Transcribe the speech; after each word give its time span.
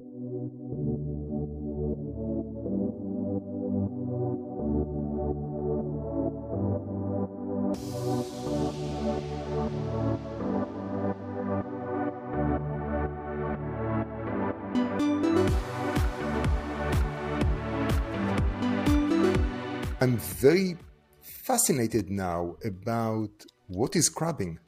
I'm 0.00 0.06
very 20.18 20.76
fascinated 21.22 22.10
now 22.10 22.56
about 22.64 23.30
what 23.68 23.94
is 23.94 24.08
crabbing. 24.08 24.58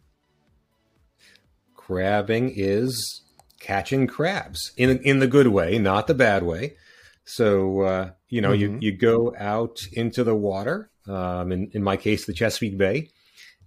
Crabbing 1.74 2.52
is 2.54 3.22
catching 3.66 4.06
crabs 4.06 4.72
in 4.76 4.98
in 4.98 5.18
the 5.18 5.26
good 5.26 5.48
way, 5.48 5.78
not 5.78 6.06
the 6.06 6.14
bad 6.14 6.42
way. 6.42 6.76
So 7.24 7.80
uh, 7.82 8.11
you 8.29 8.40
know, 8.40 8.50
mm-hmm. 8.50 8.80
you 8.82 8.93
you 8.93 8.96
go 8.96 9.34
out 9.38 9.86
into 9.93 10.24
the 10.24 10.34
water. 10.34 10.90
Um, 11.08 11.52
in 11.52 11.71
in 11.72 11.82
my 11.82 11.96
case, 11.96 12.26
the 12.26 12.32
Chesapeake 12.32 12.79
Bay, 12.79 13.10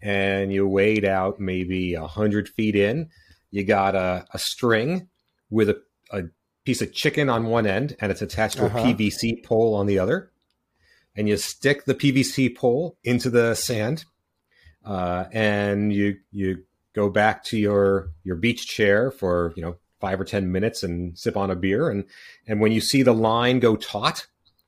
and 0.02 0.52
you 0.52 0.67
wade 0.67 1.05
out 1.05 1.40
maybe 1.40 1.93
a 1.93 2.07
hundred 2.07 2.49
feet 2.49 2.76
in. 2.76 3.09
You 3.52 3.63
got 3.63 3.95
a, 3.95 4.26
a 4.34 4.38
string 4.38 5.09
with 5.49 5.70
a, 5.70 5.81
a 6.12 6.23
piece 6.66 6.81
of 6.81 6.93
chicken 6.93 7.29
on 7.29 7.45
one 7.45 7.66
end, 7.66 7.95
and 7.99 8.12
it's 8.12 8.21
attached 8.21 8.57
to 8.57 8.66
uh-huh. 8.66 8.79
a 8.79 8.81
PVC 8.84 9.43
pole 9.43 9.73
on 9.73 9.88
the 9.88 9.99
other 9.99 10.31
and 11.20 11.27
you 11.27 11.35
stick 11.35 11.84
the 11.84 11.95
PVC 11.95 12.55
pole 12.55 12.98
into 13.04 13.29
the 13.29 13.54
sand, 13.54 14.05
uh, 14.85 15.26
and 15.34 15.91
you 15.91 16.16
you 16.31 16.63
go 16.93 17.09
back 17.09 17.43
to 17.43 17.57
your 17.57 18.12
your 18.23 18.38
beach 18.38 18.66
chair 18.68 19.12
for 19.12 19.52
you 19.57 19.62
know 19.62 19.76
five 19.99 20.20
or 20.20 20.26
ten 20.26 20.52
minutes 20.52 20.84
and 20.84 21.17
sip 21.17 21.38
on 21.38 21.52
a 21.52 21.55
beer, 21.55 21.89
and 21.89 22.05
and 22.48 22.59
when 22.59 22.71
you 22.71 22.81
see 22.81 23.03
the 23.03 23.13
line 23.13 23.59
go 23.59 23.76
taut, 23.76 24.27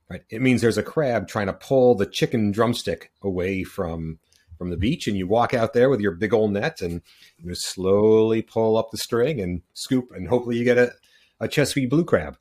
right, 0.10 0.24
it 0.30 0.42
means 0.42 0.62
there's 0.62 0.78
a 0.78 0.84
crab 0.84 1.28
trying 1.28 1.48
to 1.48 1.54
pull 1.54 1.96
the 1.96 2.06
chicken 2.06 2.52
drumstick 2.52 3.12
away 3.22 3.64
from 3.64 4.20
from 4.58 4.70
the 4.70 4.78
beach, 4.78 5.08
and 5.08 5.18
you 5.18 5.28
walk 5.28 5.54
out 5.54 5.74
there 5.74 5.90
with 5.90 6.00
your 6.00 6.12
big 6.12 6.34
old 6.34 6.52
net, 6.52 6.82
and 6.82 7.02
you 7.38 7.54
slowly 7.56 8.42
pull 8.42 8.78
up 8.78 8.92
the 8.92 8.98
string 8.98 9.40
and 9.40 9.62
scoop, 9.74 10.12
and 10.12 10.28
hopefully 10.28 10.58
you 10.58 10.64
get 10.64 10.78
a 10.78 10.92
a 11.40 11.48
Chesapeake 11.48 11.90
blue 11.90 12.06
crab. 12.06 12.38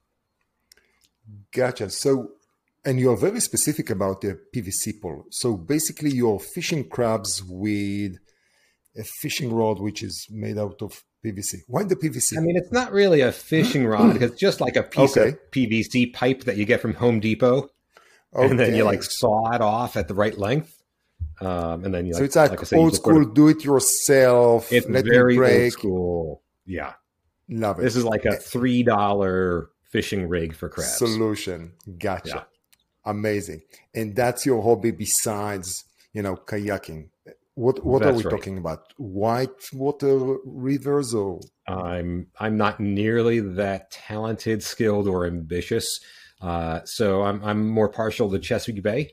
Gotcha. 1.53 1.91
So 1.91 2.33
and 2.85 2.99
you're 2.99 3.17
very 3.17 3.41
specific 3.41 3.91
about 3.91 4.21
the 4.21 4.41
PVC 4.55 5.01
pole. 5.01 5.27
So 5.31 5.57
basically, 5.57 6.11
you're 6.11 6.39
fishing 6.39 6.89
crabs 6.89 7.43
with 7.45 8.19
a 8.97 9.05
fishing 9.21 9.53
rod 9.53 9.79
which 9.79 10.03
is 10.03 10.27
made 10.31 10.59
out 10.59 10.83
of 10.83 11.05
PVC. 11.25 11.63
Why 11.67 11.85
the 11.85 11.97
PVC? 11.97 12.37
I 12.37 12.41
mean, 12.41 12.57
it's 12.57 12.73
not 12.73 12.93
really 12.93 13.21
a 13.21 13.33
fishing 13.33 13.87
rod. 13.87 14.17
It's 14.23 14.39
just 14.39 14.61
like 14.61 14.77
a 14.77 14.83
piece 14.83 15.17
okay. 15.17 15.31
of 15.31 15.51
PVC 15.51 16.13
pipe 16.13 16.45
that 16.45 16.57
you 16.57 16.65
get 16.65 16.81
from 16.81 16.95
Home 16.95 17.21
Depot, 17.21 17.71
okay. 18.35 18.51
and 18.51 18.59
then 18.59 18.75
you 18.75 18.85
like 18.85 19.03
saw 19.03 19.53
it 19.53 19.61
off 19.61 19.97
at 19.97 20.09
the 20.09 20.15
right 20.15 20.37
length. 20.37 20.77
Um, 21.41 21.85
and 21.85 21.95
then 21.95 22.07
you 22.07 22.15
so 22.15 22.23
it's 22.23 22.37
like, 22.37 22.51
like 22.51 22.67
say, 22.67 22.77
old 22.77 22.95
school, 22.95 23.25
do 23.25 23.49
it 23.49 23.65
yourself. 23.65 24.73
It's 24.73 24.87
very 24.87 25.39
old 25.39 25.73
school. 25.73 26.43
Yeah, 26.67 26.95
love 27.49 27.79
it. 27.79 27.83
This 27.83 27.97
is 27.97 28.05
like 28.05 28.25
a 28.25 28.37
three 28.37 28.83
dollar 28.83 29.71
fishing 29.91 30.29
rig 30.29 30.55
for 30.55 30.69
crabs 30.69 30.97
solution. 30.97 31.73
Gotcha. 31.99 32.29
Yeah. 32.29 32.43
Amazing. 33.05 33.63
And 33.95 34.15
that's 34.15 34.47
your 34.47 34.63
hobby 34.63 34.91
besides, 34.91 35.85
you 36.13 36.23
know, 36.23 36.37
kayaking. 36.37 37.09
What 37.61 37.85
what 37.85 38.03
that's 38.03 38.15
are 38.15 38.17
we 38.17 38.25
right. 38.25 38.31
talking 38.31 38.57
about? 38.57 38.95
White 38.97 39.71
water 39.75 40.39
rivers 40.47 41.13
or 41.13 41.41
I'm 41.69 42.29
I'm 42.39 42.57
not 42.57 42.81
nearly 42.81 43.41
that 43.41 43.91
talented, 43.91 44.63
skilled, 44.63 45.07
or 45.07 45.27
ambitious. 45.27 46.01
Uh, 46.41 46.81
so 46.87 47.23
I'm 47.23 47.45
I'm 47.45 47.69
more 47.69 47.91
partial 47.91 48.31
to 48.31 48.39
Chesapeake 48.39 48.83
Bay, 48.83 49.13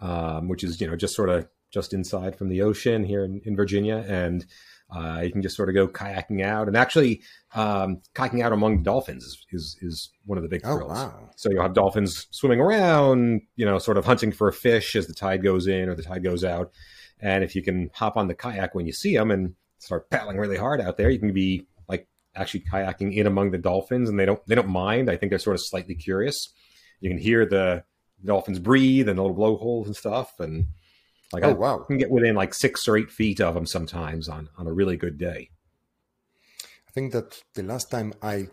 um, 0.00 0.48
which 0.48 0.64
is 0.64 0.80
you 0.80 0.88
know 0.88 0.96
just 0.96 1.14
sort 1.14 1.28
of 1.28 1.46
just 1.70 1.92
inside 1.92 2.36
from 2.36 2.48
the 2.48 2.62
ocean 2.62 3.04
here 3.04 3.24
in, 3.24 3.40
in 3.44 3.54
Virginia, 3.54 4.04
and 4.08 4.44
uh, 4.90 5.20
you 5.22 5.30
can 5.30 5.40
just 5.40 5.56
sort 5.56 5.68
of 5.68 5.76
go 5.76 5.86
kayaking 5.86 6.42
out, 6.42 6.66
and 6.66 6.76
actually, 6.76 7.22
um, 7.54 8.00
kayaking 8.16 8.42
out 8.42 8.52
among 8.52 8.82
dolphins 8.82 9.24
is, 9.24 9.46
is, 9.52 9.76
is 9.82 10.10
one 10.24 10.36
of 10.36 10.42
the 10.42 10.48
big 10.48 10.62
oh, 10.64 10.76
thrills. 10.76 10.98
Wow. 10.98 11.30
So 11.36 11.48
you'll 11.48 11.62
have 11.62 11.74
dolphins 11.74 12.26
swimming 12.30 12.60
around, 12.60 13.42
you 13.54 13.64
know, 13.64 13.78
sort 13.78 13.98
of 13.98 14.04
hunting 14.04 14.32
for 14.32 14.48
a 14.48 14.52
fish 14.52 14.96
as 14.96 15.06
the 15.06 15.14
tide 15.14 15.44
goes 15.44 15.68
in 15.68 15.88
or 15.88 15.94
the 15.94 16.02
tide 16.02 16.24
goes 16.24 16.42
out. 16.42 16.72
And 17.20 17.44
if 17.44 17.54
you 17.54 17.62
can 17.62 17.90
hop 17.94 18.16
on 18.16 18.28
the 18.28 18.34
kayak 18.34 18.74
when 18.74 18.86
you 18.86 18.92
see 18.92 19.16
them 19.16 19.30
and 19.30 19.54
start 19.78 20.10
paddling 20.10 20.36
really 20.36 20.56
hard 20.56 20.80
out 20.80 20.96
there, 20.96 21.10
you 21.10 21.18
can 21.18 21.32
be 21.32 21.66
like 21.88 22.06
actually 22.34 22.64
kayaking 22.70 23.14
in 23.14 23.26
among 23.26 23.50
the 23.50 23.58
dolphins, 23.58 24.08
and 24.08 24.18
they 24.18 24.26
don't 24.26 24.44
they 24.46 24.54
don't 24.54 24.68
mind. 24.68 25.10
I 25.10 25.16
think 25.16 25.30
they're 25.30 25.38
sort 25.38 25.56
of 25.56 25.62
slightly 25.62 25.94
curious. 25.94 26.52
You 27.00 27.10
can 27.10 27.18
hear 27.18 27.46
the 27.46 27.84
dolphins 28.24 28.58
breathe 28.58 29.08
and 29.08 29.18
the 29.18 29.22
little 29.22 29.36
blowholes 29.36 29.86
and 29.86 29.96
stuff, 29.96 30.38
and 30.40 30.66
like 31.32 31.44
oh, 31.44 31.50
I 31.50 31.52
wow. 31.52 31.78
can 31.78 31.98
get 31.98 32.10
within 32.10 32.34
like 32.34 32.54
six 32.54 32.86
or 32.88 32.96
eight 32.96 33.10
feet 33.10 33.40
of 33.40 33.54
them 33.54 33.66
sometimes 33.66 34.28
on 34.28 34.48
on 34.56 34.66
a 34.66 34.72
really 34.72 34.96
good 34.96 35.18
day. 35.18 35.50
I 36.88 36.90
think 36.90 37.12
that 37.12 37.42
the 37.54 37.62
last 37.62 37.90
time 37.90 38.12
I 38.22 38.48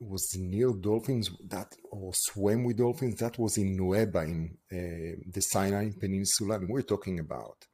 was 0.00 0.36
near 0.36 0.72
dolphins 0.72 1.30
that 1.48 1.74
or 1.90 2.12
swam 2.14 2.64
with 2.64 2.78
dolphins 2.78 3.16
that 3.16 3.38
was 3.38 3.58
in 3.58 3.76
Nuweiba 3.76 4.24
in 4.24 4.56
uh, 4.72 5.20
the 5.30 5.40
Sinai 5.40 5.90
Peninsula, 5.98 6.56
and 6.56 6.68
we're 6.68 6.82
talking 6.82 7.18
about. 7.18 7.66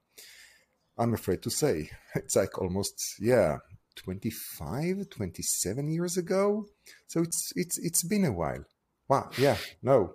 I'm 0.97 1.15
afraid 1.15 1.43
to 1.43 1.51
say 1.51 1.91
it's 2.15 2.37
like 2.37 2.57
almost 2.59 2.95
yeah 3.21 3.59
25 3.97 5.09
27 5.09 5.89
years 5.89 6.17
ago 6.17 6.67
so 7.07 7.21
it's 7.23 7.53
it's 7.55 7.79
it's 7.79 8.03
been 8.03 8.25
a 8.25 8.33
while 8.33 8.65
wow 9.09 9.31
yeah 9.39 9.57
no 9.83 10.15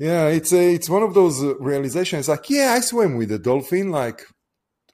yeah, 0.00 0.28
it's 0.28 0.50
a, 0.54 0.74
it's 0.74 0.88
one 0.88 1.02
of 1.02 1.12
those 1.12 1.42
uh, 1.42 1.58
realizations. 1.58 2.26
Like, 2.26 2.48
yeah, 2.48 2.72
I 2.74 2.80
swam 2.80 3.16
with 3.16 3.30
a 3.32 3.38
dolphin 3.38 3.90
like 3.90 4.22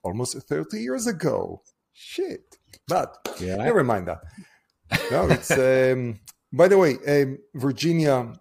almost 0.02 0.36
thirty 0.48 0.80
years 0.80 1.06
ago. 1.06 1.62
Shit, 1.92 2.56
but 2.88 3.16
yeah, 3.40 3.54
never 3.54 3.84
mind 3.84 4.08
that. 4.08 4.18
No, 5.10 5.28
it's. 5.28 5.50
um, 5.50 6.20
by 6.52 6.68
the 6.68 6.78
way, 6.78 6.96
um, 7.06 7.38
Virginia, 7.54 8.32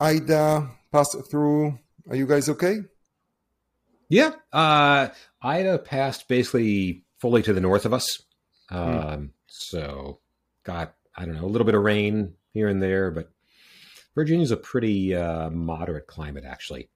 Ida 0.00 0.70
passed 0.92 1.16
through. 1.30 1.78
Are 2.08 2.16
you 2.16 2.26
guys 2.26 2.48
okay? 2.48 2.78
Yeah, 4.08 4.32
uh, 4.52 5.08
Ida 5.42 5.78
passed 5.78 6.28
basically 6.28 7.04
fully 7.18 7.42
to 7.42 7.52
the 7.52 7.60
north 7.60 7.86
of 7.86 7.94
us. 7.94 8.22
Hmm. 8.68 8.76
Um, 8.76 8.94
mm. 8.94 9.30
So 9.46 10.20
got 10.64 10.94
I 11.16 11.24
don't 11.24 11.34
know 11.34 11.44
a 11.44 11.46
little 11.46 11.64
bit 11.64 11.74
of 11.74 11.82
rain 11.82 12.34
here 12.52 12.68
and 12.68 12.82
there, 12.82 13.10
but 13.10 13.30
Virginia's 14.14 14.50
a 14.50 14.56
pretty 14.56 15.14
uh, 15.14 15.50
moderate 15.50 16.06
climate, 16.06 16.44
actually. 16.46 16.88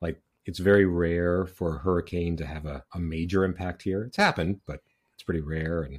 Like 0.00 0.20
it's 0.44 0.58
very 0.58 0.86
rare 0.86 1.46
for 1.46 1.76
a 1.76 1.78
hurricane 1.78 2.36
to 2.38 2.46
have 2.46 2.66
a, 2.66 2.84
a 2.94 2.98
major 2.98 3.44
impact 3.44 3.82
here. 3.82 4.04
It's 4.04 4.16
happened, 4.16 4.60
but 4.66 4.80
it's 5.14 5.22
pretty 5.22 5.40
rare, 5.40 5.82
and 5.82 5.94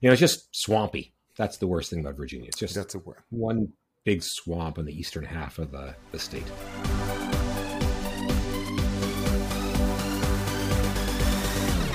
you 0.00 0.08
know, 0.08 0.12
it's 0.12 0.20
just 0.20 0.48
swampy. 0.54 1.14
That's 1.36 1.56
the 1.56 1.66
worst 1.66 1.90
thing 1.90 2.00
about 2.00 2.16
Virginia. 2.16 2.48
It's 2.48 2.58
just 2.58 2.74
that's 2.74 2.94
a 2.94 2.98
word. 2.98 3.22
one 3.30 3.72
big 4.04 4.22
swamp 4.22 4.78
in 4.78 4.84
the 4.84 4.92
eastern 4.92 5.24
half 5.24 5.58
of 5.58 5.70
the, 5.70 5.94
the 6.10 6.18
state. 6.18 6.44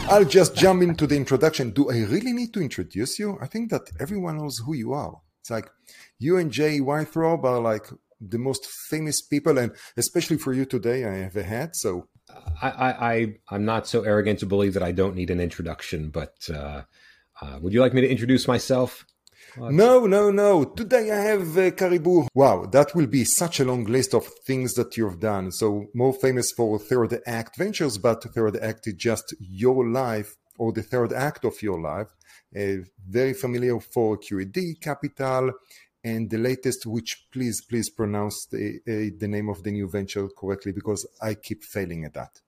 I'll 0.10 0.24
just 0.24 0.56
jump 0.56 0.82
into 0.82 1.06
the 1.06 1.18
introduction. 1.18 1.72
Do 1.72 1.92
I 1.92 1.98
really 2.06 2.32
need 2.32 2.54
to 2.54 2.62
introduce 2.62 3.20
you? 3.20 3.38
I 3.42 3.46
think 3.46 3.70
that 3.72 3.92
everyone 4.00 4.38
knows 4.38 4.58
who 4.66 4.74
you 4.74 4.94
are. 4.94 5.22
It's 5.42 5.52
like 5.52 5.70
you 6.18 6.38
and 6.38 6.50
Jay 6.50 6.80
Weintraub 6.80 7.46
are 7.46 7.60
like 7.60 7.88
the 8.22 8.40
most 8.40 8.66
famous 8.66 9.22
people, 9.22 9.58
and 9.58 9.74
especially 9.98 10.38
for 10.38 10.54
you 10.54 10.66
today, 10.66 11.06
I 11.06 11.16
have 11.16 11.36
a 11.36 11.44
hat. 11.44 11.76
So 11.76 12.08
I, 12.62 12.70
I, 12.70 13.14
I 13.14 13.56
am 13.56 13.66
not 13.66 13.86
so 13.86 14.02
arrogant 14.04 14.40
to 14.40 14.46
believe 14.46 14.74
that 14.74 14.84
I 14.84 14.94
don't 14.94 15.16
need 15.16 15.30
an 15.30 15.42
introduction, 15.42 16.10
but 16.10 16.36
uh, 16.52 16.84
uh, 17.42 17.60
would 17.62 17.74
you 17.74 17.82
like 17.82 17.94
me 17.94 18.02
to 18.02 18.10
introduce 18.10 18.48
myself? 18.48 19.06
No, 19.60 20.06
no, 20.06 20.32
no. 20.32 20.64
Today 20.64 21.12
I 21.12 21.22
have 21.22 21.58
uh, 21.58 21.72
Caribou. 21.72 22.28
Wow, 22.34 22.66
that 22.66 22.96
will 22.96 23.08
be 23.08 23.24
such 23.24 23.60
a 23.60 23.66
long 23.66 23.86
list 23.86 24.14
of 24.14 24.26
things 24.46 24.74
that 24.74 24.98
you've 24.98 25.20
done. 25.20 25.52
So 25.52 25.88
more 25.94 26.14
famous 26.14 26.52
for 26.52 26.80
Third 26.80 27.20
Act 27.26 27.58
Ventures, 27.58 27.98
but 27.98 28.24
Third 28.24 28.58
Act 28.58 28.88
is 28.88 28.96
just 28.96 29.36
your 29.40 29.88
life 29.88 30.36
or 30.58 30.72
the 30.72 30.84
third 30.84 31.14
act 31.14 31.46
of 31.46 31.62
your 31.62 31.80
life. 31.80 32.08
Uh, 32.56 32.84
very 33.08 33.34
familiar 33.34 33.80
for 33.80 34.18
QED 34.18 34.82
Capital, 34.82 35.52
and 36.04 36.30
the 36.30 36.38
latest, 36.38 36.86
which 36.86 37.28
please 37.32 37.62
please 37.70 37.90
pronounce 37.90 38.48
the 38.52 38.80
uh, 38.88 39.14
the 39.20 39.28
name 39.28 39.50
of 39.50 39.64
the 39.64 39.72
new 39.72 39.90
venture 39.90 40.28
correctly 40.38 40.72
because 40.72 41.06
I 41.22 41.36
keep 41.36 41.64
failing 41.64 42.06
at 42.06 42.14
that. 42.14 42.40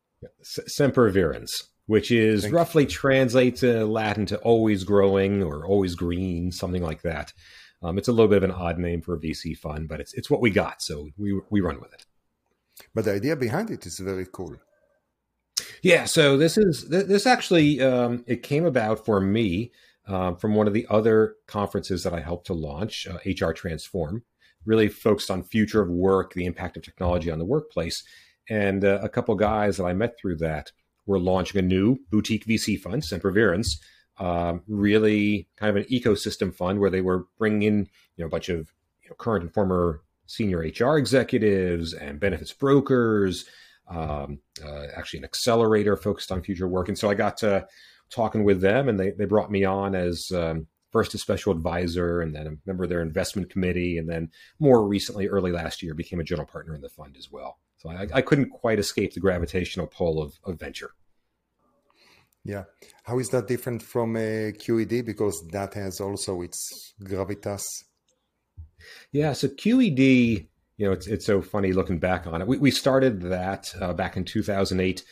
Sempervirens, 0.78 1.52
which 1.90 2.12
is 2.12 2.52
roughly 2.52 2.86
translates 2.86 3.64
in 3.64 3.90
Latin 3.90 4.24
to 4.24 4.38
always 4.42 4.84
growing 4.84 5.42
or 5.42 5.66
always 5.66 5.96
green, 5.96 6.52
something 6.52 6.84
like 6.84 7.02
that. 7.02 7.34
Um, 7.82 7.98
it's 7.98 8.08
a 8.08 8.12
little 8.12 8.28
bit 8.28 8.38
of 8.38 8.44
an 8.44 8.52
odd 8.52 8.78
name 8.78 9.02
for 9.02 9.16
a 9.16 9.20
VC 9.20 9.58
fund, 9.58 9.90
but 9.90 10.00
it's 10.00 10.14
it's 10.14 10.30
what 10.30 10.40
we 10.40 10.52
got, 10.52 10.84
so 10.84 11.10
we 11.18 11.42
we 11.50 11.62
run 11.62 11.82
with 11.82 11.92
it. 11.92 12.06
But 12.94 13.06
the 13.06 13.14
idea 13.14 13.36
behind 13.36 13.72
it 13.72 13.88
is 13.88 13.98
very 13.98 14.28
cool. 14.32 14.58
Yeah, 15.82 16.06
so 16.06 16.38
this 16.38 16.60
is 16.60 16.88
this 16.90 17.26
actually 17.26 17.82
um, 17.82 18.24
it 18.28 18.44
came 18.44 18.66
about 18.66 19.04
for 19.04 19.20
me 19.20 19.72
uh, 20.08 20.36
from 20.36 20.54
one 20.54 20.68
of 20.68 20.76
the 20.76 20.86
other 20.92 21.38
conferences 21.48 22.04
that 22.04 22.14
I 22.14 22.20
helped 22.20 22.46
to 22.48 22.54
launch, 22.54 23.08
uh, 23.08 23.18
HR 23.26 23.52
Transform, 23.52 24.22
really 24.64 24.90
focused 24.90 25.32
on 25.32 25.42
future 25.42 25.82
of 25.82 25.90
work, 25.90 26.34
the 26.36 26.46
impact 26.46 26.78
of 26.78 26.84
technology 26.84 27.32
on 27.32 27.40
the 27.40 27.46
workplace. 27.46 28.04
And 28.48 28.86
uh, 28.86 29.00
a 29.02 29.10
couple 29.10 29.34
guys 29.34 29.78
that 29.78 29.86
I 29.86 29.94
met 29.94 30.20
through 30.20 30.38
that 30.38 30.72
were 31.10 31.20
launching 31.20 31.58
a 31.58 31.64
new 31.64 31.98
boutique 32.12 32.46
VC 32.46 32.80
fund, 32.80 33.02
Sempervirens, 33.02 33.80
um, 34.20 34.62
really 34.68 35.48
kind 35.58 35.76
of 35.76 35.84
an 35.84 35.90
ecosystem 35.92 36.54
fund 36.54 36.80
where 36.80 36.92
they 36.92 37.02
were 37.02 37.26
bringing 37.40 37.64
in 37.64 37.78
you 38.16 38.24
know 38.24 38.28
a 38.28 38.30
bunch 38.30 38.48
of 38.50 38.72
you 39.02 39.10
know, 39.10 39.16
current 39.18 39.44
and 39.44 39.54
former 39.54 40.04
senior 40.28 40.60
HR 40.60 40.98
executives 40.98 41.94
and 41.94 42.20
benefits 42.20 42.54
brokers, 42.54 43.46
um, 43.88 44.40
uh, 44.64 44.86
actually 44.96 45.18
an 45.18 45.26
accelerator 45.26 45.98
focused 45.98 46.32
on 46.32 46.44
future 46.44 46.68
work. 46.68 46.88
And 46.88 46.98
so 46.98 47.10
I 47.10 47.16
got 47.16 47.38
to 47.38 47.66
talking 48.12 48.44
with 48.44 48.62
them, 48.62 48.88
and 48.88 49.00
they 49.00 49.10
they 49.10 49.26
brought 49.26 49.52
me 49.52 49.66
on 49.66 49.96
as 49.96 50.32
um, 50.32 50.68
first 50.92 51.16
a 51.16 51.18
special 51.18 51.52
advisor, 51.52 52.22
and 52.22 52.36
then 52.36 52.46
a 52.46 52.52
member 52.68 52.84
of 52.84 52.90
their 52.92 53.02
investment 53.02 53.50
committee, 53.50 53.98
and 53.98 54.08
then 54.08 54.30
more 54.60 54.88
recently, 54.88 55.28
early 55.28 55.52
last 55.52 55.82
year, 55.82 55.96
became 55.96 56.20
a 56.20 56.24
general 56.24 56.48
partner 56.48 56.76
in 56.76 56.82
the 56.82 56.90
fund 56.90 57.16
as 57.18 57.32
well. 57.32 57.58
So 57.80 57.90
I, 57.90 58.08
I 58.14 58.22
couldn't 58.22 58.50
quite 58.50 58.78
escape 58.78 59.14
the 59.14 59.20
gravitational 59.20 59.88
pull 59.88 60.22
of, 60.22 60.34
of 60.44 60.60
venture. 60.60 60.92
Yeah. 62.44 62.64
How 63.04 63.20
is 63.20 63.30
that 63.30 63.48
different 63.48 63.82
from 63.82 64.16
a 64.16 64.54
QED? 64.54 65.06
Because 65.06 65.46
that 65.52 65.74
has 65.74 66.00
also 66.00 66.42
its 66.42 66.94
gravitas. 67.02 67.64
Yeah. 69.12 69.34
So 69.34 69.48
QED, 69.48 70.48
you 70.78 70.86
know, 70.86 70.92
it's, 70.92 71.08
it's 71.08 71.26
so 71.26 71.42
funny 71.42 71.74
looking 71.74 72.00
back 72.00 72.28
on 72.28 72.42
it. 72.42 72.48
We, 72.48 72.58
we 72.58 72.72
started 72.72 73.22
that 73.22 73.74
uh, 73.80 73.94
back 73.94 74.18
in 74.18 74.26
2008, 74.26 75.04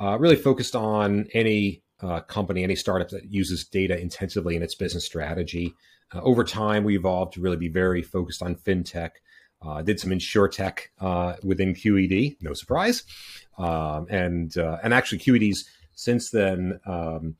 uh, 0.00 0.18
really 0.18 0.36
focused 0.36 0.74
on 0.74 1.26
any 1.34 1.82
uh, 2.02 2.20
company, 2.20 2.62
any 2.62 2.76
startup 2.76 3.08
that 3.10 3.30
uses 3.30 3.66
data 3.66 3.98
intensively 3.98 4.56
in 4.56 4.62
its 4.62 4.74
business 4.74 5.04
strategy. 5.04 5.74
Uh, 6.14 6.20
over 6.22 6.44
time, 6.44 6.84
we 6.84 6.96
evolved 6.96 7.34
to 7.34 7.40
really 7.40 7.56
be 7.56 7.68
very 7.68 8.02
focused 8.02 8.42
on 8.42 8.54
fintech. 8.54 9.10
Uh, 9.66 9.82
did 9.82 9.98
some 9.98 10.12
insure 10.12 10.48
tech 10.48 10.90
uh, 11.00 11.34
within 11.42 11.74
QED, 11.74 12.36
no 12.40 12.52
surprise, 12.52 13.04
um, 13.56 14.06
and 14.10 14.56
and 14.56 14.92
actually 14.92 15.18
QED's 15.18 15.68
since 15.94 16.30
then 16.30 16.80
um, 16.86 17.36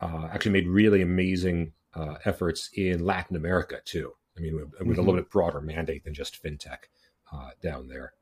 uh, 0.00 0.28
actually 0.32 0.52
made 0.52 0.68
really 0.68 1.02
amazing 1.02 1.72
uh, 1.94 2.14
efforts 2.24 2.70
in 2.74 3.04
Latin 3.04 3.36
America 3.36 3.80
too. 3.84 4.12
I 4.36 4.40
mean, 4.40 4.54
with, 4.54 4.64
with 4.64 4.80
mm-hmm. 4.80 4.92
a 4.92 5.02
little 5.02 5.16
bit 5.16 5.30
broader 5.30 5.60
mandate 5.60 6.04
than 6.04 6.14
just 6.14 6.42
fintech 6.42 6.88
uh, 7.32 7.50
down 7.62 7.88
there. 7.88 8.12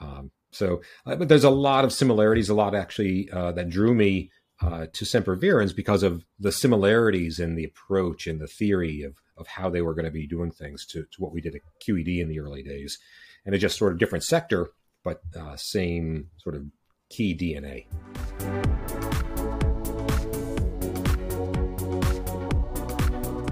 Um, 0.00 0.30
so, 0.50 0.82
uh, 1.06 1.16
but 1.16 1.28
there's 1.28 1.44
a 1.44 1.50
lot 1.50 1.84
of 1.84 1.92
similarities, 1.92 2.48
a 2.48 2.54
lot 2.54 2.74
actually 2.74 3.28
uh, 3.30 3.52
that 3.52 3.70
drew 3.70 3.94
me 3.94 4.30
uh, 4.60 4.86
to 4.92 5.04
Sempervirens 5.04 5.74
because 5.74 6.02
of 6.02 6.24
the 6.38 6.52
similarities 6.52 7.40
in 7.40 7.56
the 7.56 7.64
approach 7.64 8.26
and 8.26 8.40
the 8.40 8.46
theory 8.46 9.02
of 9.02 9.16
of 9.36 9.46
how 9.46 9.68
they 9.70 9.82
were 9.82 9.94
going 9.94 10.04
to 10.04 10.10
be 10.10 10.26
doing 10.26 10.50
things 10.50 10.86
to, 10.86 11.02
to 11.02 11.20
what 11.20 11.32
we 11.32 11.40
did 11.40 11.54
at 11.54 11.62
QED 11.86 12.20
in 12.20 12.28
the 12.28 12.40
early 12.40 12.62
days, 12.62 12.98
and 13.44 13.54
it's 13.54 13.62
just 13.62 13.78
sort 13.78 13.92
of 13.92 13.98
different 13.98 14.24
sector, 14.24 14.70
but 15.02 15.20
uh, 15.38 15.56
same 15.56 16.30
sort 16.38 16.54
of 16.54 16.64
key 17.10 17.36
DNA. 17.36 17.86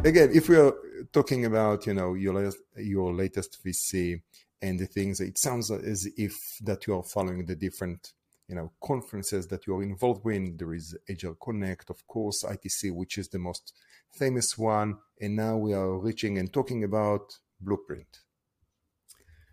again, 0.05 0.31
if 0.35 0.49
we 0.49 0.57
are 0.57 0.75
talking 1.13 1.45
about 1.45 1.87
you 1.87 1.95
know 1.95 2.15
your 2.15 2.53
your 2.77 3.13
latest 3.13 3.59
VC 3.65 4.21
and 4.61 4.79
the 4.79 4.87
things, 4.87 5.21
it 5.21 5.39
sounds 5.39 5.71
as 5.71 6.09
if 6.17 6.57
that 6.63 6.87
you 6.87 6.97
are 6.97 7.03
following 7.03 7.45
the 7.45 7.57
different 7.57 8.13
you 8.49 8.55
know 8.55 8.73
conferences 8.83 9.47
that 9.49 9.67
you 9.67 9.77
are 9.77 9.83
involved 9.83 10.25
with. 10.25 10.59
There 10.59 10.75
is 10.75 10.97
Agile 11.09 11.37
Connect, 11.37 11.91
of 11.91 12.07
course, 12.07 12.45
ITC, 12.45 12.93
which 12.93 13.19
is 13.19 13.29
the 13.29 13.39
most 13.39 13.75
famous 14.13 14.57
one, 14.57 14.99
and 15.21 15.37
now 15.37 15.57
we 15.57 15.75
are 15.75 15.99
reaching 15.99 16.39
and 16.39 16.53
talking 16.53 16.85
about 16.85 17.39
Blueprint. 17.61 18.21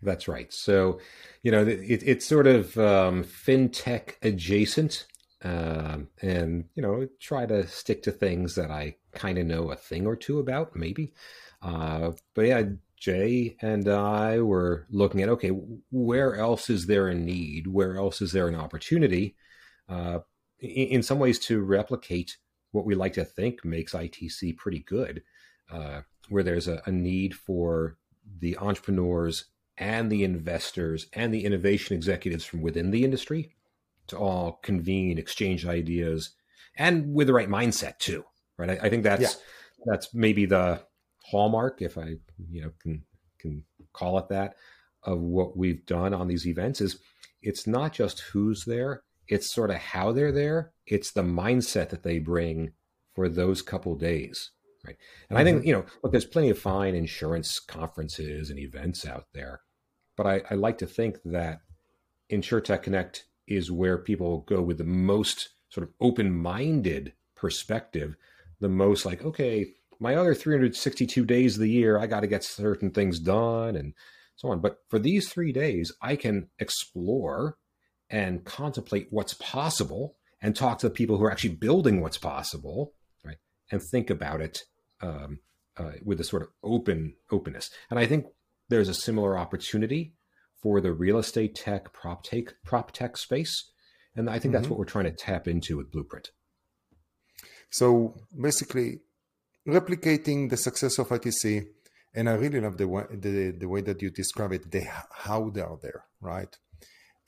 That's 0.01 0.27
right. 0.27 0.51
So, 0.53 0.99
you 1.43 1.51
know, 1.51 1.63
it, 1.63 2.03
it's 2.05 2.25
sort 2.25 2.47
of 2.47 2.77
um, 2.77 3.23
fintech 3.23 4.15
adjacent 4.21 5.05
um, 5.43 6.09
and 6.21 6.65
you 6.75 6.81
know 6.81 7.07
try 7.19 7.45
to 7.45 7.65
stick 7.67 8.03
to 8.03 8.11
things 8.11 8.55
that 8.55 8.71
I 8.71 8.95
kind 9.13 9.37
of 9.37 9.45
know 9.45 9.71
a 9.71 9.75
thing 9.75 10.05
or 10.05 10.15
two 10.15 10.39
about, 10.39 10.75
maybe. 10.75 11.13
Uh, 11.61 12.11
but 12.33 12.45
yeah, 12.45 12.63
Jay 12.97 13.55
and 13.61 13.87
I 13.87 14.41
were 14.41 14.85
looking 14.89 15.21
at 15.21 15.29
okay, 15.29 15.49
where 15.91 16.35
else 16.35 16.69
is 16.69 16.87
there 16.87 17.07
a 17.07 17.15
need? 17.15 17.67
Where 17.67 17.95
else 17.95 18.21
is 18.21 18.31
there 18.31 18.47
an 18.47 18.55
opportunity? 18.55 19.35
Uh, 19.87 20.19
in, 20.59 20.87
in, 20.87 21.03
some 21.03 21.19
ways, 21.19 21.39
to 21.39 21.61
replicate 21.61 22.37
what 22.71 22.85
we 22.85 22.95
like 22.95 23.13
to 23.13 23.25
think 23.25 23.63
makes 23.65 23.93
ITC 23.93 24.57
pretty 24.57 24.79
good, 24.79 25.23
uh, 25.71 26.01
where 26.29 26.43
there's 26.43 26.67
a, 26.67 26.81
a 26.85 26.91
need 26.91 27.35
for 27.35 27.97
the 28.39 28.57
entrepreneurs 28.57 29.45
and 29.77 30.11
the 30.11 30.23
investors 30.23 31.07
and 31.13 31.33
the 31.33 31.45
innovation 31.45 31.95
executives 31.95 32.45
from 32.45 32.61
within 32.61 32.91
the 32.91 33.03
industry 33.03 33.55
to 34.07 34.17
all 34.17 34.59
convene, 34.63 35.17
exchange 35.17 35.65
ideas, 35.65 36.31
and 36.75 37.13
with 37.13 37.27
the 37.27 37.33
right 37.33 37.49
mindset 37.49 37.97
too. 37.97 38.23
Right. 38.57 38.71
I, 38.71 38.85
I 38.85 38.89
think 38.89 39.03
that's 39.03 39.21
yeah. 39.21 39.29
that's 39.85 40.13
maybe 40.13 40.45
the 40.45 40.81
hallmark, 41.23 41.81
if 41.81 41.97
I 41.97 42.15
you 42.49 42.61
know 42.63 42.71
can 42.81 43.03
can 43.39 43.63
call 43.93 44.17
it 44.19 44.27
that, 44.29 44.55
of 45.03 45.19
what 45.19 45.55
we've 45.55 45.85
done 45.85 46.13
on 46.13 46.27
these 46.27 46.45
events 46.45 46.81
is 46.81 46.99
it's 47.41 47.67
not 47.67 47.93
just 47.93 48.19
who's 48.19 48.65
there, 48.65 49.03
it's 49.27 49.49
sort 49.49 49.69
of 49.69 49.77
how 49.77 50.11
they're 50.11 50.31
there. 50.31 50.71
It's 50.89 51.11
the 51.11 51.23
mindset 51.23 51.89
that 51.89 52.03
they 52.03 52.19
bring 52.19 52.73
for 53.15 53.29
those 53.29 53.61
couple 53.61 53.95
days. 53.95 54.51
Right. 54.85 54.95
And 55.29 55.37
mm-hmm. 55.37 55.41
I 55.41 55.43
think, 55.43 55.57
mm-hmm. 55.59 55.67
you 55.67 55.73
know, 55.73 55.85
look, 56.03 56.11
there's 56.11 56.25
plenty 56.25 56.49
of 56.49 56.59
fine 56.59 56.95
insurance 56.95 57.59
conferences 57.59 58.49
and 58.49 58.59
events 58.59 59.05
out 59.05 59.25
there. 59.33 59.61
But 60.15 60.27
I, 60.27 60.41
I 60.49 60.55
like 60.55 60.77
to 60.79 60.85
think 60.85 61.17
that 61.25 61.59
InsureTech 62.31 62.83
Connect 62.83 63.25
is 63.47 63.71
where 63.71 63.97
people 63.97 64.41
go 64.47 64.61
with 64.61 64.77
the 64.77 64.83
most 64.83 65.49
sort 65.69 65.87
of 65.87 65.93
open 65.99 66.33
minded 66.33 67.13
perspective, 67.35 68.15
the 68.59 68.69
most 68.69 69.05
like, 69.05 69.23
okay, 69.23 69.67
my 69.99 70.15
other 70.15 70.33
362 70.33 71.25
days 71.25 71.55
of 71.55 71.61
the 71.61 71.69
year, 71.69 71.99
I 71.99 72.07
got 72.07 72.21
to 72.21 72.27
get 72.27 72.43
certain 72.43 72.91
things 72.91 73.19
done 73.19 73.75
and 73.75 73.93
so 74.35 74.49
on. 74.49 74.61
But 74.61 74.77
for 74.89 74.99
these 74.99 75.29
three 75.29 75.51
days, 75.51 75.91
I 76.01 76.15
can 76.15 76.49
explore 76.59 77.57
and 78.09 78.45
contemplate 78.45 79.07
what's 79.09 79.33
possible 79.35 80.15
and 80.41 80.55
talk 80.55 80.79
to 80.79 80.87
the 80.87 80.93
people 80.93 81.17
who 81.17 81.23
are 81.25 81.31
actually 81.31 81.55
building 81.55 82.01
what's 82.01 82.17
possible, 82.17 82.93
right? 83.25 83.37
And 83.71 83.81
think 83.81 84.09
about 84.09 84.41
it 84.41 84.59
um, 85.01 85.39
uh, 85.77 85.91
with 86.03 86.19
a 86.19 86.23
sort 86.23 86.43
of 86.43 86.49
open 86.63 87.15
openness. 87.31 87.69
And 87.89 87.99
I 87.99 88.05
think 88.05 88.25
there's 88.69 88.89
a 88.89 88.93
similar 88.93 89.37
opportunity 89.37 90.13
for 90.61 90.81
the 90.81 90.93
real 90.93 91.17
estate 91.17 91.55
tech 91.55 91.91
prop 91.93 92.23
tech 92.23 92.53
prop 92.63 92.91
tech 92.91 93.17
space 93.17 93.71
and 94.15 94.29
i 94.29 94.33
think 94.33 94.53
mm-hmm. 94.53 94.53
that's 94.53 94.69
what 94.69 94.79
we're 94.79 94.85
trying 94.85 95.05
to 95.05 95.11
tap 95.11 95.47
into 95.47 95.77
with 95.77 95.91
blueprint 95.91 96.31
so 97.69 98.15
basically 98.39 98.99
replicating 99.67 100.49
the 100.49 100.57
success 100.57 100.97
of 100.99 101.09
itc 101.09 101.65
and 102.13 102.29
i 102.29 102.33
really 102.33 102.59
love 102.59 102.77
the 102.77 102.87
way 102.87 103.03
the, 103.11 103.51
the 103.51 103.67
way 103.67 103.81
that 103.81 104.01
you 104.01 104.09
describe 104.09 104.51
it 104.51 104.71
the 104.71 104.85
how 105.11 105.49
they 105.49 105.61
are 105.61 105.77
there 105.81 106.05
right 106.21 106.57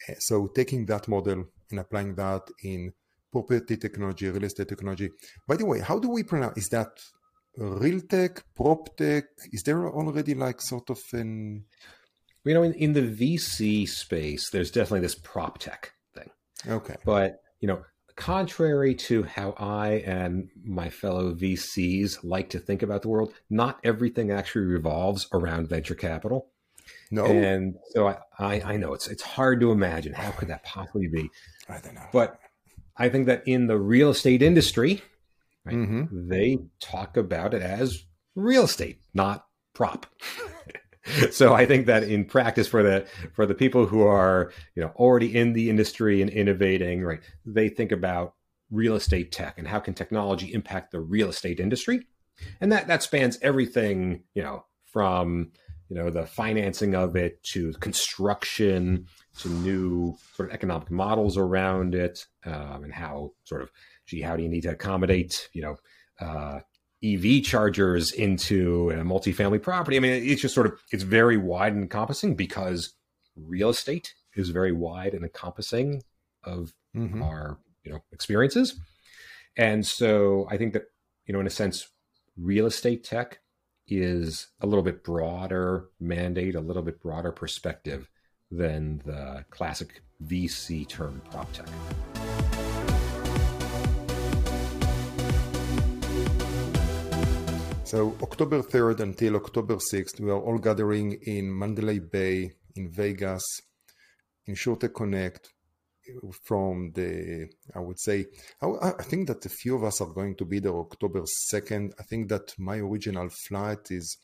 eh, 0.07 0.15
so 0.19 0.47
taking 0.47 0.85
that 0.85 1.07
model 1.07 1.45
and 1.69 1.79
applying 1.79 2.15
that 2.15 2.43
in 2.63 2.93
property 3.31 3.77
technology 3.77 4.29
real 4.29 4.43
estate 4.43 4.67
technology 4.67 5.09
by 5.47 5.55
the 5.55 5.65
way 5.65 5.79
how 5.79 5.97
do 5.99 6.09
we 6.09 6.23
pronounce 6.23 6.57
is 6.57 6.69
that 6.69 6.91
real 7.57 8.01
tech 8.01 8.43
prop 8.55 8.95
tech 8.97 9.25
is 9.51 9.63
there 9.63 9.87
already 9.87 10.33
like 10.33 10.61
sort 10.61 10.89
of 10.89 10.99
an 11.13 11.65
you 12.43 12.53
know, 12.53 12.63
in, 12.63 12.73
in 12.73 12.93
the 12.93 13.01
VC 13.01 13.87
space, 13.87 14.49
there's 14.49 14.71
definitely 14.71 15.01
this 15.01 15.15
prop 15.15 15.59
tech 15.59 15.93
thing. 16.13 16.29
Okay. 16.67 16.95
But, 17.05 17.41
you 17.59 17.67
know, 17.67 17.83
contrary 18.15 18.95
to 18.95 19.23
how 19.23 19.51
I 19.57 20.03
and 20.05 20.49
my 20.63 20.89
fellow 20.89 21.33
VCs 21.33 22.19
like 22.23 22.49
to 22.51 22.59
think 22.59 22.81
about 22.81 23.03
the 23.03 23.09
world, 23.09 23.33
not 23.49 23.79
everything 23.83 24.31
actually 24.31 24.65
revolves 24.65 25.27
around 25.33 25.69
venture 25.69 25.95
capital. 25.95 26.47
No. 27.11 27.25
And 27.25 27.75
so 27.91 28.07
I, 28.07 28.17
I, 28.39 28.61
I 28.73 28.77
know 28.77 28.93
it's 28.93 29.07
it's 29.07 29.21
hard 29.21 29.59
to 29.61 29.71
imagine 29.71 30.13
how 30.13 30.31
could 30.31 30.47
that 30.47 30.63
possibly 30.63 31.07
be. 31.07 31.29
I 31.69 31.79
don't 31.79 31.93
know. 31.93 32.07
But 32.11 32.39
I 33.01 33.09
think 33.09 33.25
that 33.25 33.41
in 33.47 33.65
the 33.65 33.79
real 33.79 34.11
estate 34.11 34.43
industry, 34.43 35.01
right, 35.65 35.75
mm-hmm. 35.75 36.29
they 36.29 36.59
talk 36.79 37.17
about 37.17 37.55
it 37.55 37.63
as 37.63 38.03
real 38.35 38.65
estate, 38.65 39.01
not 39.11 39.47
prop. 39.73 40.05
so 41.31 41.55
I 41.55 41.65
think 41.65 41.87
that 41.87 42.03
in 42.03 42.25
practice 42.25 42.67
for 42.67 42.83
the 42.83 43.07
for 43.33 43.47
the 43.47 43.55
people 43.55 43.87
who 43.87 44.03
are 44.03 44.51
you 44.75 44.83
know 44.83 44.91
already 44.97 45.35
in 45.35 45.53
the 45.53 45.71
industry 45.71 46.21
and 46.21 46.29
innovating, 46.29 47.01
right, 47.01 47.21
they 47.43 47.69
think 47.69 47.91
about 47.91 48.35
real 48.69 48.95
estate 48.95 49.31
tech 49.31 49.57
and 49.57 49.67
how 49.67 49.79
can 49.79 49.95
technology 49.95 50.53
impact 50.53 50.91
the 50.91 50.99
real 51.01 51.29
estate 51.29 51.59
industry, 51.59 52.05
and 52.61 52.71
that 52.71 52.85
that 52.85 53.01
spans 53.01 53.39
everything 53.41 54.21
you 54.35 54.43
know 54.43 54.63
from 54.85 55.51
you 55.91 55.97
know 55.97 56.09
the 56.09 56.25
financing 56.25 56.95
of 56.95 57.17
it 57.17 57.43
to 57.43 57.73
construction 57.73 59.05
to 59.37 59.49
new 59.49 60.15
sort 60.37 60.47
of 60.47 60.55
economic 60.55 60.89
models 60.89 61.35
around 61.35 61.93
it 61.93 62.25
um, 62.45 62.85
and 62.85 62.93
how 62.93 63.33
sort 63.43 63.61
of 63.61 63.69
gee 64.05 64.21
how 64.21 64.37
do 64.37 64.41
you 64.41 64.47
need 64.47 64.61
to 64.61 64.69
accommodate 64.69 65.49
you 65.51 65.61
know 65.61 65.75
uh, 66.21 66.61
EV 67.03 67.43
chargers 67.43 68.11
into 68.11 68.91
a 68.91 68.97
multifamily 68.97 69.61
property. 69.61 69.97
I 69.97 69.99
mean, 69.99 70.23
it's 70.23 70.41
just 70.41 70.53
sort 70.53 70.67
of 70.67 70.79
it's 70.91 71.03
very 71.03 71.35
wide 71.35 71.73
and 71.73 71.81
encompassing 71.81 72.35
because 72.35 72.93
real 73.35 73.69
estate 73.69 74.13
is 74.35 74.49
very 74.49 74.71
wide 74.71 75.13
and 75.13 75.23
encompassing 75.23 76.03
of 76.45 76.73
mm-hmm. 76.95 77.21
our 77.21 77.57
you 77.83 77.91
know 77.91 77.99
experiences. 78.13 78.79
And 79.57 79.85
so 79.85 80.47
I 80.49 80.55
think 80.55 80.71
that 80.71 80.83
you 81.25 81.33
know 81.33 81.41
in 81.41 81.47
a 81.47 81.51
sense 81.51 81.89
real 82.37 82.65
estate 82.65 83.03
tech 83.03 83.40
is 83.91 84.47
a 84.61 84.65
little 84.65 84.83
bit 84.83 85.03
broader 85.03 85.89
mandate, 85.99 86.55
a 86.55 86.61
little 86.61 86.81
bit 86.81 87.01
broader 87.01 87.31
perspective 87.31 88.09
than 88.49 89.01
the 89.05 89.45
classic 89.49 90.01
VC 90.25 90.87
term 90.87 91.21
prop 91.29 91.51
tech. 91.51 91.67
So 97.83 98.15
October 98.23 98.61
3rd 98.61 99.01
until 99.01 99.35
October 99.35 99.75
6th, 99.75 100.21
we 100.21 100.31
are 100.31 100.39
all 100.39 100.57
gathering 100.57 101.19
in 101.23 101.57
Mandalay 101.57 101.99
Bay, 101.99 102.53
in 102.77 102.89
Vegas, 102.89 103.43
in 104.45 104.55
InsureTech 104.55 104.93
Connect 104.93 105.51
from 106.43 106.91
the, 106.93 107.49
I 107.75 107.79
would 107.79 107.99
say, 107.99 108.25
I, 108.61 108.93
I 108.99 109.03
think 109.03 109.27
that 109.27 109.45
a 109.45 109.49
few 109.49 109.75
of 109.75 109.83
us 109.83 110.01
are 110.01 110.13
going 110.13 110.35
to 110.35 110.45
be 110.45 110.59
there 110.59 110.75
October 110.75 111.23
2nd. 111.51 111.93
I 111.99 112.03
think 112.03 112.29
that 112.29 112.53
my 112.57 112.77
original 112.77 113.29
flight 113.47 113.91
is 113.91 114.17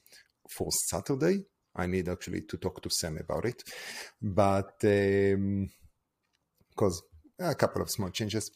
for 0.49 0.69
Saturday. 0.71 1.45
I 1.75 1.85
need 1.85 2.09
actually 2.09 2.41
to 2.41 2.57
talk 2.57 2.81
to 2.81 2.89
Sam 2.89 3.17
about 3.17 3.45
it. 3.45 3.63
But, 4.21 4.73
um, 4.83 5.69
because 6.69 7.03
a 7.39 7.55
couple 7.55 7.81
of 7.81 7.89
small 7.89 8.09
changes. 8.09 8.51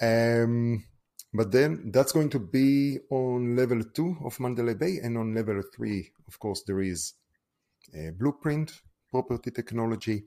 Um, 0.00 0.84
but 1.32 1.50
then 1.50 1.90
that's 1.92 2.12
going 2.12 2.28
to 2.30 2.38
be 2.38 2.98
on 3.10 3.56
level 3.56 3.82
two 3.94 4.16
of 4.24 4.38
Mandalay 4.38 4.74
Bay. 4.74 4.98
And 5.02 5.16
on 5.16 5.34
level 5.34 5.62
three, 5.74 6.10
of 6.28 6.38
course, 6.38 6.62
there 6.66 6.80
is 6.80 7.14
a 7.94 8.10
blueprint, 8.10 8.72
property 9.10 9.50
technology. 9.50 10.24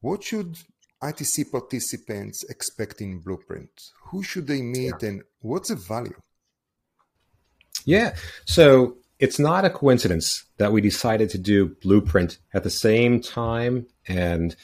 What 0.00 0.22
should 0.22 0.56
ITC 1.02 1.50
participants 1.50 2.44
expecting 2.48 3.20
blueprint? 3.20 3.70
Who 4.10 4.22
should 4.22 4.46
they 4.46 4.62
meet 4.62 4.94
yeah. 5.00 5.08
and 5.08 5.22
what's 5.40 5.68
the 5.68 5.76
value? 5.76 6.20
Yeah. 7.84 8.16
So 8.44 8.96
it's 9.18 9.38
not 9.38 9.64
a 9.64 9.70
coincidence 9.70 10.44
that 10.58 10.72
we 10.72 10.80
decided 10.80 11.30
to 11.30 11.38
do 11.38 11.76
blueprint 11.82 12.38
at 12.52 12.64
the 12.64 12.70
same 12.70 13.20
time 13.20 13.86
and 14.08 14.56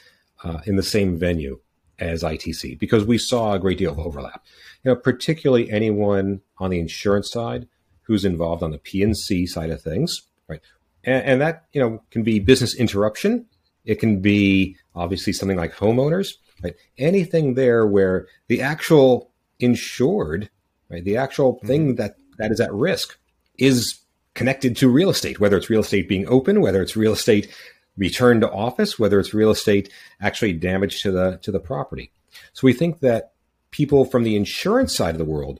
uh, 0.43 0.59
in 0.65 0.75
the 0.75 0.83
same 0.83 1.17
venue 1.17 1.59
as 1.99 2.23
ITC 2.23 2.77
because 2.79 3.05
we 3.05 3.17
saw 3.17 3.53
a 3.53 3.59
great 3.59 3.77
deal 3.77 3.91
of 3.91 3.99
overlap. 3.99 4.43
You 4.83 4.91
know, 4.91 4.95
particularly 4.95 5.71
anyone 5.71 6.41
on 6.57 6.69
the 6.69 6.79
insurance 6.79 7.31
side 7.31 7.67
who's 8.03 8.25
involved 8.25 8.61
on 8.61 8.71
the 8.71 8.77
P&C 8.77 9.45
side 9.47 9.69
of 9.69 9.81
things, 9.81 10.23
right? 10.47 10.59
And, 11.03 11.23
and 11.23 11.41
that 11.41 11.65
you 11.73 11.81
know 11.81 12.03
can 12.11 12.23
be 12.23 12.39
business 12.39 12.75
interruption. 12.75 13.45
It 13.85 13.99
can 13.99 14.21
be 14.21 14.77
obviously 14.95 15.33
something 15.33 15.57
like 15.57 15.75
homeowners, 15.75 16.33
right? 16.63 16.75
Anything 16.97 17.53
there 17.53 17.85
where 17.85 18.27
the 18.47 18.61
actual 18.61 19.31
insured, 19.59 20.49
right, 20.89 21.03
the 21.03 21.17
actual 21.17 21.55
mm-hmm. 21.55 21.67
thing 21.67 21.95
that 21.95 22.15
that 22.37 22.51
is 22.51 22.59
at 22.59 22.73
risk 22.73 23.17
is 23.57 23.99
connected 24.33 24.75
to 24.77 24.89
real 24.89 25.09
estate, 25.09 25.39
whether 25.39 25.57
it's 25.57 25.69
real 25.69 25.81
estate 25.81 26.09
being 26.09 26.27
open, 26.27 26.61
whether 26.61 26.81
it's 26.81 26.95
real 26.95 27.13
estate 27.13 27.53
return 27.97 28.41
to 28.41 28.51
office, 28.51 28.97
whether 28.97 29.19
it's 29.19 29.33
real 29.33 29.51
estate 29.51 29.91
actually 30.21 30.53
damage 30.53 31.01
to 31.01 31.11
the 31.11 31.39
to 31.41 31.51
the 31.51 31.59
property. 31.59 32.11
So 32.53 32.65
we 32.65 32.73
think 32.73 32.99
that 33.01 33.33
people 33.71 34.05
from 34.05 34.23
the 34.23 34.35
insurance 34.35 34.95
side 34.95 35.15
of 35.15 35.19
the 35.19 35.25
world 35.25 35.59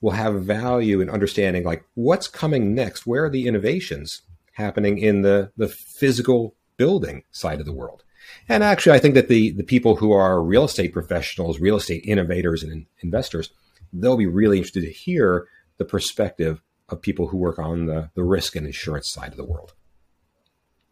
will 0.00 0.12
have 0.12 0.42
value 0.42 1.00
in 1.00 1.10
understanding 1.10 1.64
like 1.64 1.84
what's 1.94 2.28
coming 2.28 2.74
next, 2.74 3.06
where 3.06 3.24
are 3.24 3.30
the 3.30 3.46
innovations 3.46 4.22
happening 4.52 4.98
in 4.98 5.22
the 5.22 5.52
the 5.56 5.68
physical 5.68 6.54
building 6.76 7.24
side 7.30 7.60
of 7.60 7.66
the 7.66 7.72
world. 7.72 8.02
And 8.48 8.62
actually, 8.62 8.96
I 8.96 8.98
think 8.98 9.14
that 9.14 9.28
the 9.28 9.52
the 9.52 9.64
people 9.64 9.96
who 9.96 10.12
are 10.12 10.42
real 10.42 10.64
estate 10.64 10.92
professionals, 10.92 11.60
real 11.60 11.76
estate 11.76 12.04
innovators, 12.04 12.62
and 12.62 12.86
investors, 13.00 13.50
they'll 13.92 14.16
be 14.16 14.26
really 14.26 14.58
interested 14.58 14.82
to 14.82 14.92
hear 14.92 15.46
the 15.78 15.84
perspective 15.84 16.60
of 16.88 17.02
people 17.02 17.28
who 17.28 17.36
work 17.36 17.58
on 17.58 17.86
the, 17.86 18.10
the 18.14 18.24
risk 18.24 18.56
and 18.56 18.66
insurance 18.66 19.10
side 19.10 19.30
of 19.30 19.36
the 19.36 19.44
world. 19.44 19.74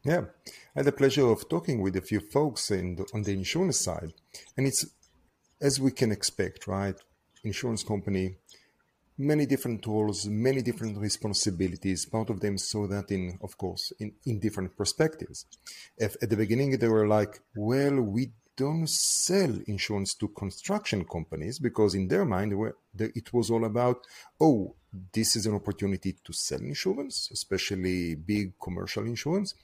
Yeah, 0.05 0.25
I 0.77 0.81
had 0.81 0.85
the 0.85 0.93
pleasure 0.93 1.27
of 1.27 1.49
talking 1.49 1.81
with 1.81 1.97
a 1.97 2.03
few 2.03 2.21
folks 2.21 2.71
in 2.71 2.97
the, 2.97 3.07
on 3.15 3.23
the 3.23 3.33
insurance 3.33 3.81
side, 3.81 4.13
and 4.57 4.67
it's 4.67 4.85
as 5.61 5.81
we 5.81 5.91
can 5.91 6.13
expect, 6.13 6.67
right? 6.67 6.97
Insurance 7.43 7.83
company, 7.83 8.37
many 9.17 9.47
different 9.47 9.83
tools, 9.83 10.27
many 10.27 10.63
different 10.63 10.99
responsibilities. 10.99 12.07
Part 12.07 12.31
of 12.31 12.41
them 12.41 12.59
saw 12.59 12.87
that 12.89 13.11
in, 13.11 13.39
of 13.43 13.57
course, 13.57 13.93
in, 13.99 14.13
in 14.27 14.41
different 14.41 14.77
perspectives. 14.77 15.47
If 15.97 16.17
at 16.23 16.31
the 16.31 16.37
beginning 16.37 16.79
they 16.79 16.89
were 16.89 17.07
like, 17.07 17.41
well, 17.55 18.01
we 18.01 18.33
don't 18.57 18.89
sell 18.89 19.53
insurance 19.67 20.15
to 20.15 20.29
construction 20.29 21.05
companies 21.05 21.59
because 21.59 21.95
in 21.95 22.09
their 22.09 22.25
mind 22.25 22.53
it 22.99 23.33
was 23.33 23.51
all 23.51 23.65
about, 23.65 24.07
oh, 24.41 24.75
this 25.13 25.35
is 25.35 25.47
an 25.47 25.55
opportunity 25.55 26.17
to 26.25 26.33
sell 26.33 26.61
insurance, 26.61 27.29
especially 27.33 28.15
big 28.15 28.53
commercial 28.63 29.05
insurance? 29.05 29.55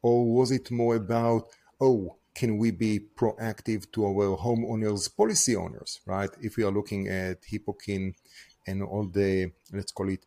Or 0.00 0.24
was 0.24 0.50
it 0.50 0.70
more 0.72 0.96
about, 0.96 1.46
oh, 1.80 2.16
can 2.34 2.56
we 2.58 2.70
be 2.70 2.98
proactive 3.14 3.90
to 3.92 4.06
our 4.06 4.36
homeowners, 4.36 5.14
policy 5.14 5.54
owners, 5.54 6.00
right? 6.06 6.30
If 6.40 6.56
we 6.56 6.64
are 6.64 6.72
looking 6.72 7.06
at 7.08 7.44
Hippo, 7.44 7.74
Kin 7.74 8.14
and 8.66 8.82
all 8.82 9.06
the, 9.06 9.52
let's 9.72 9.92
call 9.92 10.08
it, 10.08 10.24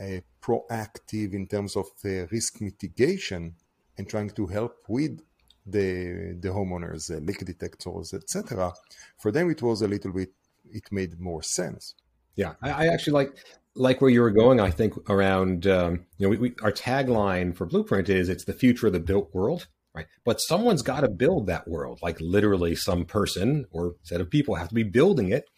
uh, 0.00 0.20
proactive 0.40 1.34
in 1.34 1.46
terms 1.46 1.76
of 1.76 1.86
the 2.02 2.28
risk 2.30 2.60
mitigation 2.60 3.54
and 3.96 4.08
trying 4.08 4.30
to 4.30 4.46
help 4.46 4.84
with 4.88 5.20
the 5.66 6.36
the 6.40 6.48
homeowners, 6.48 7.10
uh, 7.10 7.18
leak 7.18 7.44
detectors, 7.44 8.14
etc. 8.14 8.72
For 9.18 9.30
them, 9.30 9.50
it 9.50 9.62
was 9.62 9.82
a 9.82 9.88
little 9.88 10.12
bit. 10.12 10.32
It 10.70 10.90
made 10.90 11.20
more 11.20 11.42
sense. 11.42 11.94
Yeah, 12.34 12.54
I, 12.62 12.70
I 12.70 12.86
actually 12.86 13.12
like 13.12 13.36
like 13.74 14.00
where 14.00 14.10
you 14.10 14.20
were 14.20 14.30
going, 14.30 14.60
I 14.60 14.70
think 14.70 14.94
around 15.08 15.66
um, 15.66 16.06
you 16.18 16.26
know 16.26 16.30
we, 16.30 16.36
we, 16.38 16.54
our 16.62 16.72
tagline 16.72 17.54
for 17.56 17.66
Blueprint 17.66 18.08
is 18.08 18.28
it's 18.28 18.44
the 18.44 18.52
future 18.52 18.88
of 18.88 18.92
the 18.92 19.00
built 19.00 19.32
world, 19.34 19.68
right? 19.94 20.06
But 20.24 20.40
someone's 20.40 20.82
got 20.82 21.00
to 21.00 21.08
build 21.08 21.46
that 21.46 21.68
world, 21.68 22.00
like 22.02 22.20
literally 22.20 22.74
some 22.74 23.04
person 23.04 23.66
or 23.70 23.96
set 24.02 24.20
of 24.20 24.30
people 24.30 24.56
have 24.56 24.68
to 24.68 24.74
be 24.74 24.82
building 24.82 25.30
it. 25.30 25.48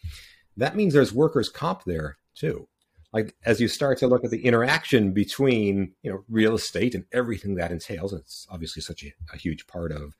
That 0.57 0.75
means 0.75 0.93
there's 0.93 1.13
workers' 1.13 1.49
comp 1.49 1.83
there 1.85 2.17
too. 2.35 2.67
Like 3.13 3.35
as 3.45 3.61
you 3.61 3.67
start 3.67 3.97
to 3.99 4.07
look 4.07 4.25
at 4.25 4.31
the 4.31 4.45
interaction 4.45 5.11
between 5.11 5.93
you 6.01 6.11
know 6.11 6.23
real 6.29 6.55
estate 6.55 6.95
and 6.95 7.05
everything 7.11 7.55
that 7.55 7.71
entails, 7.71 8.13
it's 8.13 8.47
obviously 8.49 8.81
such 8.81 9.03
a, 9.03 9.13
a 9.33 9.37
huge 9.37 9.67
part 9.67 9.91
of 9.91 10.15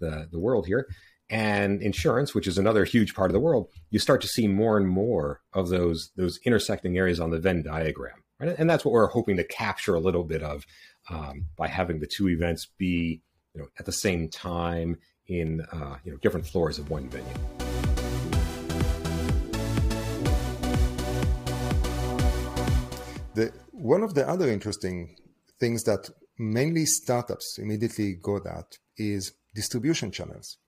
the 0.00 0.28
the 0.30 0.40
world 0.40 0.66
here 0.66 0.86
and 1.32 1.80
insurance, 1.80 2.34
which 2.34 2.46
is 2.46 2.58
another 2.58 2.84
huge 2.84 3.14
part 3.14 3.30
of 3.30 3.32
the 3.32 3.40
world, 3.40 3.68
you 3.90 3.98
start 3.98 4.20
to 4.20 4.28
see 4.28 4.46
more 4.46 4.76
and 4.76 4.86
more 4.86 5.40
of 5.54 5.70
those 5.70 6.10
those 6.14 6.38
intersecting 6.44 6.98
areas 6.98 7.18
on 7.18 7.30
the 7.30 7.38
Venn 7.38 7.62
diagram, 7.62 8.22
right? 8.38 8.54
And 8.58 8.68
that's 8.68 8.84
what 8.84 8.92
we're 8.92 9.06
hoping 9.06 9.38
to 9.38 9.44
capture 9.44 9.94
a 9.94 10.00
little 10.00 10.24
bit 10.24 10.42
of 10.42 10.66
um, 11.10 11.46
by 11.56 11.68
having 11.68 12.00
the 12.00 12.06
two 12.06 12.28
events 12.28 12.68
be, 12.76 13.22
you 13.54 13.62
know, 13.62 13.68
at 13.78 13.86
the 13.86 13.92
same 13.92 14.28
time 14.28 14.98
in 15.26 15.62
uh, 15.72 15.96
you 16.04 16.12
know 16.12 16.18
different 16.18 16.46
floors 16.46 16.78
of 16.78 16.90
one 16.90 17.08
venue. 17.08 17.61
The 23.34 23.52
one 23.70 24.02
of 24.02 24.14
the 24.14 24.28
other 24.28 24.48
interesting 24.48 25.16
things 25.58 25.84
that 25.84 26.10
mainly 26.38 26.86
startups 26.86 27.58
immediately 27.58 28.14
go 28.14 28.36
at 28.36 28.78
is 28.96 29.32
distribution 29.54 30.10
channels 30.10 30.58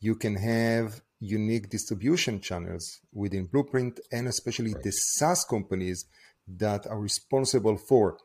you 0.00 0.14
can 0.14 0.36
have 0.36 1.00
unique 1.20 1.68
distribution 1.68 2.40
channels 2.40 3.00
within 3.12 3.46
Blueprint 3.46 4.00
and 4.12 4.28
especially 4.28 4.74
right. 4.74 4.82
the 4.82 4.92
SaaS 4.92 5.44
companies 5.44 6.06
that 6.46 6.86
are 6.86 7.00
responsible 7.00 7.76
for 7.76 8.18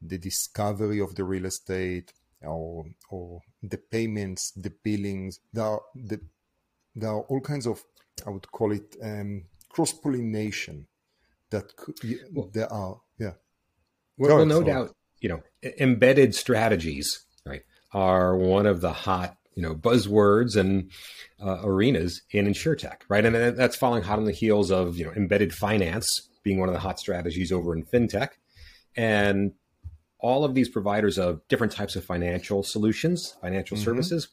the 0.00 0.18
discovery 0.18 1.00
of 1.00 1.14
the 1.14 1.24
real 1.24 1.46
estate 1.46 2.12
or, 2.42 2.86
or 3.08 3.40
the 3.62 3.78
payments, 3.78 4.50
the 4.56 4.72
billings. 4.82 5.38
There 5.52 5.64
are, 5.64 5.80
the, 5.94 6.20
there 6.96 7.10
are 7.10 7.20
all 7.20 7.40
kinds 7.40 7.66
of, 7.66 7.82
I 8.26 8.30
would 8.30 8.50
call 8.50 8.72
it 8.72 8.96
um, 9.00 9.44
cross 9.68 9.92
pollination 9.92 10.88
that 11.52 11.76
could, 11.76 11.98
well, 12.32 12.50
there 12.52 12.72
are, 12.72 13.00
yeah. 13.18 13.32
Well, 14.18 14.36
well 14.36 14.46
no 14.46 14.62
doubt, 14.62 14.94
you 15.20 15.28
know, 15.28 15.42
embedded 15.78 16.34
strategies, 16.34 17.24
right, 17.46 17.62
are 17.92 18.36
one 18.36 18.66
of 18.66 18.80
the 18.80 18.92
hot 18.92 19.36
you 19.54 19.62
know 19.62 19.74
buzzwords 19.74 20.56
and 20.56 20.90
uh, 21.42 21.60
arenas 21.62 22.22
in 22.30 22.46
insurtech, 22.46 23.02
right? 23.08 23.24
And 23.24 23.56
that's 23.56 23.76
falling 23.76 24.02
hot 24.02 24.18
on 24.18 24.24
the 24.24 24.32
heels 24.32 24.70
of 24.70 24.96
you 24.96 25.04
know 25.04 25.12
embedded 25.12 25.52
finance 25.52 26.28
being 26.42 26.58
one 26.58 26.68
of 26.68 26.74
the 26.74 26.80
hot 26.80 26.98
strategies 26.98 27.52
over 27.52 27.74
in 27.74 27.84
fintech, 27.84 28.30
and 28.96 29.52
all 30.18 30.44
of 30.44 30.54
these 30.54 30.68
providers 30.68 31.18
of 31.18 31.46
different 31.48 31.72
types 31.72 31.96
of 31.96 32.04
financial 32.04 32.62
solutions, 32.62 33.36
financial 33.40 33.76
mm-hmm. 33.76 33.84
services, 33.84 34.28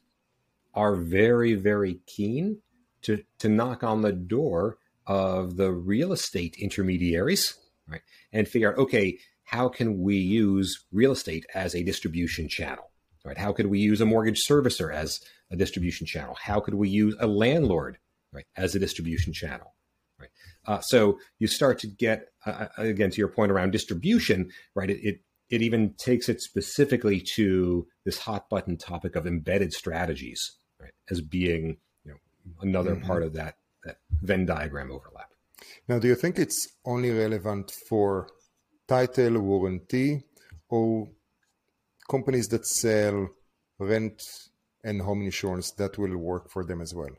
are 0.74 0.96
very 0.96 1.54
very 1.54 2.00
keen 2.06 2.62
to 3.02 3.24
to 3.40 3.50
knock 3.50 3.84
on 3.84 4.02
the 4.02 4.14
door 4.14 4.78
of 5.10 5.58
the 5.58 5.72
real 5.72 6.14
estate 6.14 6.56
intermediaries, 6.60 7.56
right? 7.88 8.04
And 8.32 8.48
figure 8.48 8.72
out, 8.72 8.78
okay, 8.78 9.18
how 9.44 9.68
can 9.68 10.00
we 10.00 10.18
use 10.18 10.86
real 10.92 11.12
estate 11.12 11.48
as 11.56 11.74
a 11.74 11.84
distribution 11.84 12.48
channel, 12.48 12.92
right? 13.26 13.38
How 13.38 13.52
could 13.52 13.66
we 13.66 13.80
use 13.80 14.00
a 14.00 14.06
mortgage 14.06 14.46
servicer 14.48 14.94
as 14.94 15.20
a 15.50 15.56
distribution 15.56 16.06
channel? 16.06 16.38
How 16.40 16.60
could 16.60 16.76
we 16.76 16.90
use 16.90 17.16
a 17.20 17.26
landlord, 17.26 17.98
right, 18.32 18.46
as 18.56 18.76
a 18.76 18.80
distribution 18.80 19.34
channel, 19.34 19.74
right? 20.20 20.30
Uh, 20.68 20.80
so 20.82 21.18
you 21.40 21.48
start 21.48 21.80
to 21.80 21.88
get, 21.88 22.28
uh, 22.46 22.68
uh 22.78 22.84
again, 22.84 23.10
to 23.10 23.18
your 23.18 23.30
point 23.30 23.52
around 23.52 23.72
distribution, 23.72 24.52
right? 24.76 24.92
It, 24.92 25.00
it 25.04 25.22
it 25.50 25.64
even 25.64 25.96
takes 25.98 26.30
it 26.30 26.40
specifically 26.40 27.20
to 27.34 27.88
this 28.06 28.20
hot 28.20 28.48
button 28.48 28.78
topic 28.78 29.16
of 29.16 29.26
embedded 29.26 29.74
strategies, 29.74 30.58
right, 30.80 30.94
as 31.10 31.22
being 31.22 31.78
you 32.06 32.12
know 32.12 32.18
another 32.62 32.96
mm-hmm. 32.96 33.08
part 33.08 33.24
of 33.24 33.34
that 33.34 33.56
that 33.90 33.98
Venn 34.22 34.46
diagram 34.46 34.92
overlap. 34.92 35.32
Now, 35.88 36.00
do 36.00 36.08
you 36.08 36.16
think 36.16 36.38
it's 36.38 36.68
only 36.86 37.12
relevant 37.12 37.72
for 37.90 38.28
title 38.88 39.40
warranty 39.40 40.24
or 40.70 41.08
companies 42.10 42.48
that 42.50 42.66
sell 42.66 43.30
rent 43.80 44.22
and 44.84 45.02
home 45.02 45.22
insurance 45.22 45.72
that 45.72 45.98
will 45.98 46.18
work 46.18 46.50
for 46.50 46.64
them 46.64 46.82
as 46.82 46.94
well? 46.94 47.16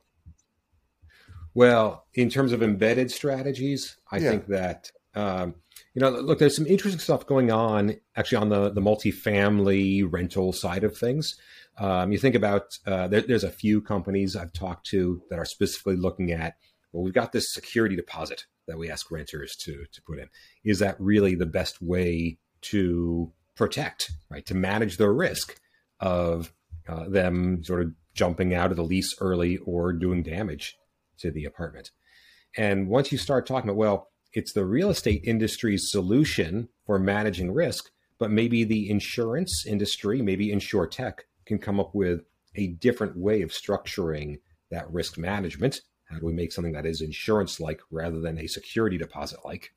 Well, 1.55 2.07
in 2.15 2.31
terms 2.31 2.53
of 2.53 2.63
embedded 2.63 3.11
strategies, 3.11 3.97
I 4.11 4.19
yeah. 4.19 4.31
think 4.31 4.47
that 4.47 4.91
um, 5.15 5.55
you 5.95 6.01
know, 6.01 6.11
look, 6.11 6.39
there's 6.39 6.57
some 6.57 6.67
interesting 6.67 7.01
stuff 7.01 7.27
going 7.27 7.51
on 7.51 7.97
actually 8.17 8.39
on 8.39 8.49
the 8.49 8.71
the 8.71 8.81
multifamily 8.81 10.07
rental 10.11 10.53
side 10.53 10.85
of 10.85 10.97
things. 10.97 11.37
Um, 11.79 12.13
you 12.13 12.19
think 12.19 12.35
about 12.35 12.79
uh, 12.87 13.09
there, 13.09 13.23
there's 13.23 13.45
a 13.45 13.51
few 13.51 13.81
companies 13.81 14.37
I've 14.37 14.53
talked 14.53 14.87
to 14.89 15.23
that 15.31 15.39
are 15.39 15.45
specifically 15.45 15.97
looking 15.97 16.31
at. 16.31 16.57
Well, 16.93 17.05
we've 17.05 17.15
got 17.15 17.33
this 17.33 17.53
security 17.53 17.97
deposit 17.97 18.47
that 18.67 18.79
we 18.79 18.91
ask 18.91 19.11
renters 19.11 19.57
to 19.57 19.85
to 19.93 20.03
put 20.03 20.19
in. 20.19 20.29
Is 20.65 20.79
that 20.79 21.01
really 21.01 21.35
the 21.35 21.47
best 21.47 21.81
way 21.83 22.39
to 22.63 23.33
protect, 23.57 24.13
right? 24.29 24.45
To 24.47 24.55
manage 24.55 24.97
the 24.97 25.11
risk 25.11 25.61
of 25.99 26.53
uh, 26.89 27.09
them 27.09 27.63
sort 27.65 27.83
of 27.83 27.93
jumping 28.15 28.55
out 28.55 28.71
of 28.71 28.77
the 28.77 28.85
lease 28.85 29.15
early 29.21 29.59
or 29.59 29.93
doing 29.93 30.23
damage 30.23 30.77
to 31.19 31.31
the 31.31 31.45
apartment. 31.45 31.91
And 32.57 32.89
once 32.89 33.13
you 33.13 33.19
start 33.19 33.47
talking 33.47 33.69
about, 33.69 33.77
well, 33.77 34.10
it's 34.33 34.53
the 34.53 34.65
real 34.65 34.91
estate 34.91 35.23
industry's 35.25 35.91
solution 35.91 36.69
for 36.87 36.99
managing 36.99 37.53
risk, 37.53 37.91
but 38.19 38.31
maybe 38.31 38.65
the 38.65 38.89
insurance 38.89 39.65
industry, 39.67 40.23
maybe 40.23 40.53
insure 40.53 40.87
tech, 40.87 41.25
can 41.47 41.59
come 41.59 41.81
up 41.81 41.95
with 41.95 42.23
a 42.55 42.69
different 42.69 43.17
way 43.17 43.43
of 43.43 43.51
structuring 43.51 44.39
that 44.71 44.91
risk 44.93 45.19
management. 45.19 45.81
How 46.05 46.19
do 46.19 46.27
we 46.27 46.33
make 46.33 46.53
something 46.53 46.73
that 46.73 46.87
is 46.87 47.01
insurance 47.01 47.61
like 47.61 47.81
rather 47.91 48.21
than 48.21 48.39
a 48.39 48.47
security 48.47 48.99
deposit 48.99 49.41
like? 49.45 49.73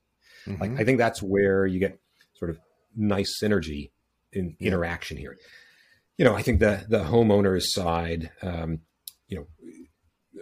Mm-hmm. 0.48 0.62
Like 0.62 0.80
I 0.80 0.84
think 0.84 0.98
that's 0.98 1.22
where 1.22 1.66
you 1.66 1.80
get 1.80 2.00
sort 2.36 2.52
of 2.52 2.60
nice 2.96 3.40
synergy 3.42 3.92
in 4.32 4.56
yeah. 4.60 4.68
interaction 4.68 5.18
here. 5.18 5.38
You 6.18 6.26
know, 6.26 6.36
I 6.36 6.42
think 6.42 6.60
the 6.60 6.86
the 6.88 7.04
homeowners 7.04 7.64
side, 7.68 8.32
um, 8.42 8.82
you 9.28 9.38
know, 9.38 9.48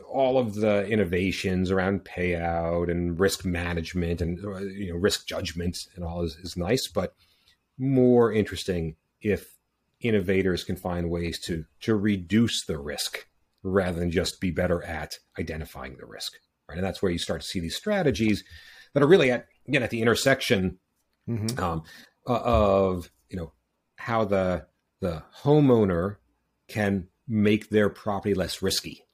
all 0.10 0.38
of 0.38 0.56
the 0.56 0.86
innovations 0.88 1.72
around 1.72 2.06
payout 2.06 2.90
and 2.90 3.20
risk 3.20 3.46
management 3.46 4.22
and 4.22 4.44
uh, 4.44 4.60
you 4.60 4.92
know 4.92 4.98
risk 4.98 5.28
judgment 5.28 5.88
and 5.96 6.04
all 6.04 6.24
is, 6.24 6.36
is 6.38 6.56
nice, 6.56 6.88
but 6.88 7.14
more 7.78 8.32
interesting 8.32 8.96
if 9.22 9.58
innovators 10.00 10.64
can 10.64 10.76
find 10.76 11.10
ways 11.10 11.40
to 11.40 11.66
to 11.82 11.96
reduce 11.96 12.66
the 12.66 12.78
risk 12.78 13.28
rather 13.64 14.00
than 14.00 14.12
just 14.12 14.42
be 14.42 14.52
better 14.52 14.84
at 14.84 15.20
identifying 15.40 15.98
the 15.98 16.06
risk. 16.06 16.34
Right, 16.70 16.78
and 16.78 16.86
that's 16.86 17.02
where 17.02 17.12
you 17.12 17.18
start 17.18 17.42
to 17.42 17.48
see 17.48 17.60
these 17.60 17.76
strategies 17.76 18.44
that 18.94 19.04
are 19.04 19.08
really 19.08 19.32
at 19.32 19.48
again 19.68 19.84
at 19.84 19.90
the 19.90 20.02
intersection 20.02 20.80
mm-hmm. 21.28 21.62
um, 21.62 21.84
of 22.26 23.12
you 23.30 23.38
know 23.38 23.52
how 23.98 24.24
the 24.24 24.66
the 25.02 25.24
homeowner 25.44 26.18
can 26.68 27.08
make 27.28 27.70
their 27.70 27.90
property 27.90 28.34
less 28.34 28.62
risky 28.62 29.06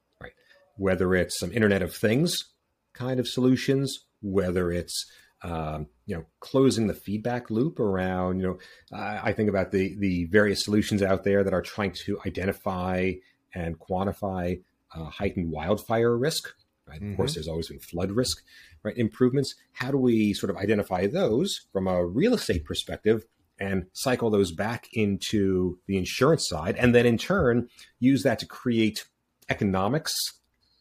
whether 0.78 1.14
it's 1.14 1.38
some 1.38 1.52
Internet 1.52 1.82
of 1.82 1.94
Things 1.94 2.46
kind 2.94 3.20
of 3.20 3.28
solutions, 3.28 4.06
whether 4.22 4.72
it's 4.72 5.06
um, 5.44 5.88
you 6.06 6.16
know 6.16 6.26
closing 6.40 6.88
the 6.88 6.96
feedback 6.96 7.52
loop 7.52 7.80
around 7.80 8.40
you 8.40 8.48
know 8.48 8.58
I, 8.98 9.30
I 9.30 9.34
think 9.34 9.50
about 9.50 9.72
the 9.72 9.96
the 10.00 10.26
various 10.26 10.64
solutions 10.64 11.04
out 11.04 11.24
there 11.24 11.44
that 11.44 11.54
are 11.54 11.62
trying 11.62 11.92
to 12.06 12.20
identify 12.26 13.14
and 13.54 13.80
quantify 13.80 14.62
uh, 14.96 15.06
heightened 15.06 15.52
wildfire 15.52 16.18
risk. 16.18 16.50
Right? 16.88 17.02
Mm-hmm. 17.02 17.12
Of 17.12 17.18
course, 17.18 17.32
mm-hmm. 17.32 17.38
there's 17.40 17.48
always 17.48 17.68
been 17.68 17.80
flood 17.80 18.12
risk. 18.12 18.42
Right? 18.84 18.98
Improvements. 18.98 19.56
How 19.74 19.92
do 19.92 19.98
we 19.98 20.34
sort 20.34 20.50
of 20.50 20.58
identify 20.58 21.08
those 21.08 21.68
from 21.72 21.88
a 21.88 22.06
real 22.06 22.34
estate 22.34 22.66
perspective? 22.66 23.26
and 23.60 23.88
cycle 23.94 24.30
those 24.30 24.52
back 24.52 24.88
into 24.94 25.80
the 25.88 25.98
insurance 25.98 26.48
side, 26.48 26.76
and 26.76 26.94
then 26.94 27.08
in 27.08 27.18
turn 27.18 27.68
use 27.98 28.22
that 28.22 28.38
to 28.38 28.46
create 28.46 29.06
economics 29.50 30.14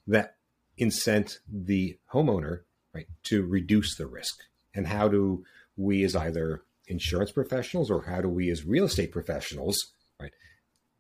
that 0.06 0.36
incent 0.78 1.38
the 1.48 1.98
homeowner 2.12 2.60
right 2.94 3.06
to 3.24 3.44
reduce 3.44 3.96
the 3.96 4.06
risk? 4.06 4.38
And 4.74 4.86
how 4.86 5.08
do 5.08 5.44
we 5.76 6.04
as 6.04 6.14
either 6.14 6.62
insurance 6.86 7.32
professionals 7.32 7.90
or 7.90 8.04
how 8.04 8.20
do 8.20 8.28
we 8.28 8.50
as 8.50 8.64
real 8.64 8.84
estate 8.84 9.10
professionals 9.10 9.92
right 10.20 10.32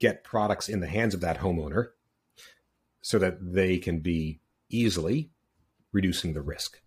get 0.00 0.24
products 0.24 0.68
in 0.68 0.80
the 0.80 0.88
hands 0.88 1.14
of 1.14 1.20
that 1.20 1.38
homeowner 1.38 1.88
so 3.02 3.18
that 3.18 3.38
they 3.40 3.78
can 3.78 4.00
be 4.00 4.40
easily 4.68 5.30
reducing 5.92 6.32
the 6.34 6.42
risk? 6.42 6.80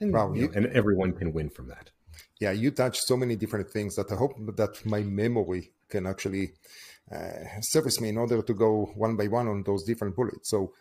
And, 0.00 0.12
wow, 0.12 0.32
you 0.32 0.46
know, 0.46 0.52
and 0.54 0.66
everyone 0.66 1.12
can 1.12 1.32
win 1.32 1.50
from 1.50 1.68
that. 1.68 1.90
Yeah 2.40 2.52
you 2.52 2.70
touched 2.70 3.02
so 3.02 3.16
many 3.16 3.36
different 3.36 3.70
things 3.70 3.94
that 3.96 4.10
i 4.10 4.14
hope 4.14 4.34
that 4.56 4.84
my 4.84 5.02
memory 5.02 5.72
can 5.90 6.06
actually 6.06 6.52
uh, 7.12 7.60
service 7.60 8.00
me 8.00 8.08
in 8.08 8.16
order 8.16 8.40
to 8.40 8.54
go 8.54 8.90
one 8.94 9.16
by 9.16 9.26
one 9.26 9.48
on 9.48 9.62
those 9.64 9.84
different 9.84 10.14
bullets. 10.14 10.48
So 10.48 10.72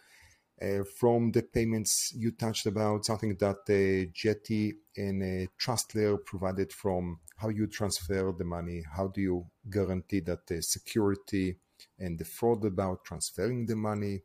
from 0.97 1.31
the 1.31 1.43
payments 1.43 2.13
you 2.15 2.31
touched 2.31 2.65
about 2.65 3.05
something 3.05 3.35
that 3.37 3.59
uh, 3.69 4.11
Jetty 4.13 4.75
and 4.97 5.21
uh, 5.21 5.49
Trustlayer 5.59 6.17
provided 6.23 6.73
from 6.73 7.19
how 7.37 7.49
you 7.49 7.67
transfer 7.67 8.33
the 8.37 8.43
money, 8.43 8.83
how 8.95 9.07
do 9.07 9.21
you 9.21 9.45
guarantee 9.69 10.19
that 10.21 10.45
the 10.47 10.61
security 10.61 11.57
and 11.97 12.17
the 12.17 12.25
fraud 12.25 12.65
about 12.65 13.03
transferring 13.05 13.65
the 13.65 13.75
money. 13.75 14.21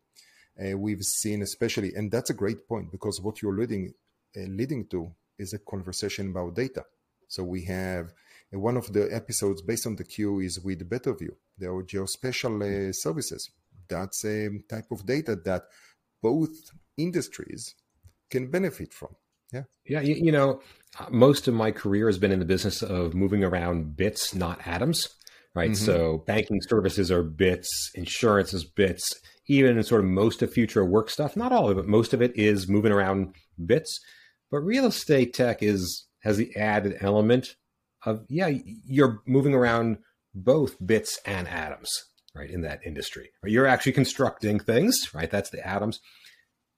Uh, 0.59 0.77
we've 0.79 1.03
seen 1.03 1.43
especially, 1.43 1.93
and 1.95 2.11
that's 2.11 2.31
a 2.31 2.35
great 2.35 2.69
point 2.69 2.91
because 2.93 3.21
what 3.21 3.43
you're 3.43 3.57
leading 3.57 3.93
uh, 4.37 4.47
leading 4.49 4.87
to 4.87 5.13
is 5.39 5.53
a 5.53 5.59
conversation 5.59 6.31
about 6.31 6.55
data. 6.55 6.85
So 7.29 7.43
we 7.43 7.65
have 7.65 8.13
uh, 8.55 8.59
one 8.59 8.77
of 8.77 8.93
the 8.93 9.09
episodes 9.13 9.63
based 9.63 9.87
on 9.87 9.97
the 9.97 10.05
queue 10.05 10.41
is 10.41 10.61
with 10.61 10.89
BetterView, 10.89 11.35
the 11.59 11.67
geospatial 11.67 12.95
services. 12.95 13.51
That's 13.89 14.25
a 14.25 14.49
type 14.69 14.91
of 14.93 15.05
data 15.05 15.37
that 15.45 15.65
both 16.25 16.49
industries 16.97 17.75
can 18.31 18.51
benefit 18.51 18.95
from. 18.95 19.11
Yeah. 19.53 19.65
Yeah. 19.85 20.01
You, 20.01 20.15
you, 20.15 20.33
know, 20.33 20.63
most 21.11 21.47
of 21.47 21.53
my 21.53 21.71
career 21.71 22.07
has 22.07 22.19
been 22.19 22.33
in 22.33 22.39
the 22.39 22.47
business 22.47 22.83
of 22.83 23.15
moving 23.15 23.45
around 23.45 23.95
bits, 23.95 24.35
not 24.35 24.67
atoms. 24.67 25.11
Right. 25.55 25.73
Mm-hmm. 25.73 25.85
So 25.85 26.25
banking 26.27 26.61
services 26.63 27.13
are 27.13 27.23
bits, 27.23 27.69
insurance 27.95 28.55
is 28.55 28.65
bits, 28.65 29.09
even 29.47 29.81
sort 29.85 30.01
of 30.01 30.07
most 30.09 30.43
of 30.43 30.51
future 30.51 30.85
work 30.85 31.11
stuff, 31.11 31.37
not 31.37 31.53
all 31.53 31.69
of 31.69 31.79
it, 31.79 31.87
most 31.87 32.15
of 32.15 32.23
it 32.23 32.35
is 32.35 32.69
moving 32.69 32.91
around 32.91 33.37
bits. 33.65 34.01
But 34.51 34.61
real 34.61 34.87
estate 34.87 35.35
tech 35.35 35.63
is 35.63 36.07
has 36.23 36.39
the 36.39 36.57
added 36.57 36.97
element 37.01 37.55
of, 38.07 38.25
yeah, 38.29 38.51
you're 38.87 39.21
moving 39.27 39.55
around 39.55 39.99
both 40.35 40.75
bits 40.85 41.21
and 41.27 41.47
atoms 41.47 41.91
right, 42.35 42.51
in 42.51 42.63
that 42.63 42.81
industry. 42.85 43.31
You're 43.45 43.67
actually 43.67 43.93
constructing 43.93 44.59
things, 44.59 45.15
right? 45.15 45.31
That's 45.31 45.51
the 45.51 45.67
atoms. 45.67 46.01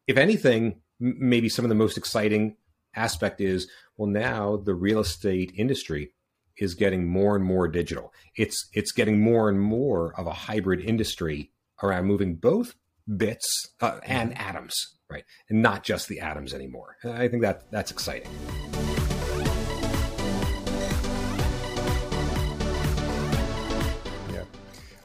If 0.07 0.17
anything, 0.17 0.81
maybe 1.01 1.49
some 1.49 1.65
of 1.65 1.69
the 1.69 1.75
most 1.75 1.97
exciting 1.97 2.57
aspect 2.95 3.41
is 3.41 3.69
well, 3.97 4.09
now 4.09 4.57
the 4.57 4.75
real 4.75 5.01
estate 5.01 5.53
industry 5.57 6.13
is 6.59 6.75
getting 6.75 7.07
more 7.07 7.37
and 7.37 7.45
more 7.45 7.69
digital. 7.69 8.13
It's 8.37 8.69
it's 8.73 8.93
getting 8.93 9.21
more 9.21 9.49
and 9.49 9.61
more 9.61 10.19
of 10.19 10.27
a 10.27 10.33
hybrid 10.33 10.81
industry 10.81 11.53
around 11.83 12.07
moving 12.07 12.37
both 12.37 12.75
bits 13.17 13.71
uh, 13.81 14.01
and 14.05 14.37
atoms, 14.39 14.75
right, 15.11 15.25
and 15.49 15.63
not 15.63 15.85
just 15.85 16.09
the 16.09 16.21
atoms 16.21 16.55
anymore. 16.55 16.97
I 17.05 17.29
think 17.29 17.43
that 17.43 17.71
that's 17.71 17.91
exciting. 17.91 18.31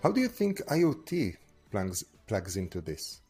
How 0.01 0.11
do 0.11 0.19
you 0.19 0.27
think 0.27 0.61
IoT 0.65 1.35
plugs 1.69 2.03
plugs 2.27 2.57
into 2.57 2.81
this? 2.81 3.21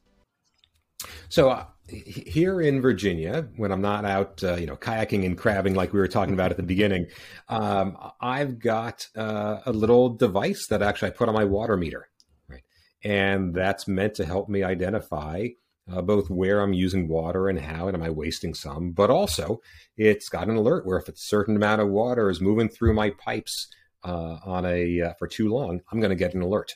So 1.30 1.50
uh, 1.50 1.66
here 1.88 2.62
in 2.62 2.82
Virginia, 2.82 3.48
when 3.58 3.72
I'm 3.72 3.82
not 3.82 4.06
out, 4.06 4.44
uh, 4.44 4.56
you 4.56 4.68
know, 4.68 4.76
kayaking 4.76 5.26
and 5.26 5.38
crabbing 5.38 5.74
like 5.74 5.94
we 5.94 6.00
were 6.00 6.08
talking 6.08 6.34
about 6.34 6.52
at 6.52 6.58
the 6.58 6.64
beginning, 6.64 7.08
um, 7.50 7.98
I've 8.22 8.60
got 8.60 9.08
uh, 9.18 9.60
a 9.66 9.74
little 9.74 10.10
device 10.10 10.68
that 10.70 10.82
actually 10.82 11.10
I 11.10 11.12
put 11.12 11.28
on 11.28 11.36
my 11.36 11.46
water 11.46 11.76
meter, 11.76 12.08
right? 12.48 12.64
And 13.04 13.54
that's 13.54 13.88
meant 13.88 14.16
to 14.16 14.26
help 14.26 14.48
me 14.48 14.64
identify 14.64 15.48
uh, 15.92 16.02
both 16.02 16.30
where 16.30 16.62
I'm 16.62 16.74
using 16.74 17.08
water 17.08 17.50
and 17.50 17.60
how, 17.60 17.88
and 17.88 17.98
am 17.98 18.04
I 18.04 18.12
wasting 18.12 18.54
some, 18.54 18.92
but 18.92 19.10
also 19.10 19.60
it's 19.98 20.30
got 20.30 20.48
an 20.48 20.56
alert 20.56 20.86
where 20.86 21.00
if 21.00 21.10
a 21.10 21.14
certain 21.16 21.56
amount 21.56 21.82
of 21.82 21.90
water 21.90 22.30
is 22.30 22.40
moving 22.40 22.70
through 22.70 22.94
my 22.94 23.10
pipes 23.10 23.68
uh, 24.04 24.38
on 24.44 24.66
a 24.66 25.02
uh, 25.02 25.14
for 25.20 25.28
too 25.28 25.50
long, 25.50 25.82
I'm 25.92 26.00
going 26.00 26.10
to 26.10 26.16
get 26.16 26.34
an 26.34 26.42
alert. 26.42 26.76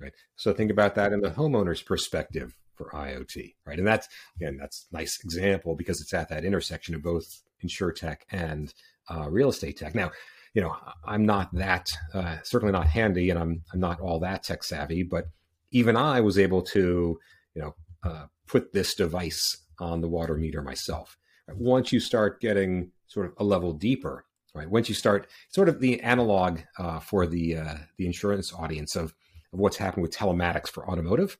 Right. 0.00 0.12
So 0.36 0.52
think 0.52 0.70
about 0.70 0.94
that 0.94 1.12
in 1.12 1.20
the 1.20 1.30
homeowner's 1.30 1.82
perspective 1.82 2.56
for 2.74 2.90
IoT. 2.90 3.54
Right. 3.66 3.78
And 3.78 3.86
that's 3.86 4.08
again 4.36 4.56
that's 4.58 4.86
nice 4.92 5.18
example 5.24 5.74
because 5.74 6.00
it's 6.00 6.14
at 6.14 6.28
that 6.28 6.44
intersection 6.44 6.94
of 6.94 7.02
both 7.02 7.42
insure 7.60 7.92
tech 7.92 8.24
and 8.30 8.72
uh, 9.10 9.28
real 9.28 9.48
estate 9.48 9.78
tech. 9.78 9.94
Now, 9.94 10.10
you 10.54 10.62
know, 10.62 10.74
I'm 11.04 11.26
not 11.26 11.54
that 11.54 11.86
uh, 12.14 12.38
certainly 12.42 12.72
not 12.72 12.86
handy, 12.86 13.30
and 13.30 13.38
I'm 13.38 13.62
I'm 13.72 13.80
not 13.80 14.00
all 14.00 14.20
that 14.20 14.44
tech 14.44 14.62
savvy, 14.62 15.02
but 15.02 15.24
even 15.70 15.96
I 15.96 16.20
was 16.20 16.38
able 16.38 16.62
to, 16.62 17.18
you 17.54 17.62
know, 17.62 17.74
uh, 18.02 18.26
put 18.46 18.72
this 18.72 18.94
device 18.94 19.58
on 19.78 20.00
the 20.00 20.08
water 20.08 20.36
meter 20.36 20.62
myself. 20.62 21.16
Once 21.54 21.92
you 21.92 22.00
start 22.00 22.40
getting 22.40 22.90
sort 23.06 23.26
of 23.26 23.32
a 23.38 23.44
level 23.44 23.72
deeper, 23.72 24.24
right? 24.58 24.70
Once 24.70 24.88
you 24.88 24.94
start 24.94 25.28
sort 25.48 25.68
of 25.68 25.80
the 25.80 26.00
analog 26.00 26.60
uh, 26.78 27.00
for 27.00 27.26
the 27.26 27.56
uh, 27.56 27.74
the 27.96 28.06
insurance 28.06 28.52
audience 28.52 28.96
of, 28.96 29.14
of 29.52 29.58
what's 29.58 29.76
happened 29.76 30.02
with 30.02 30.14
telematics 30.14 30.68
for 30.68 30.88
automotive. 30.88 31.38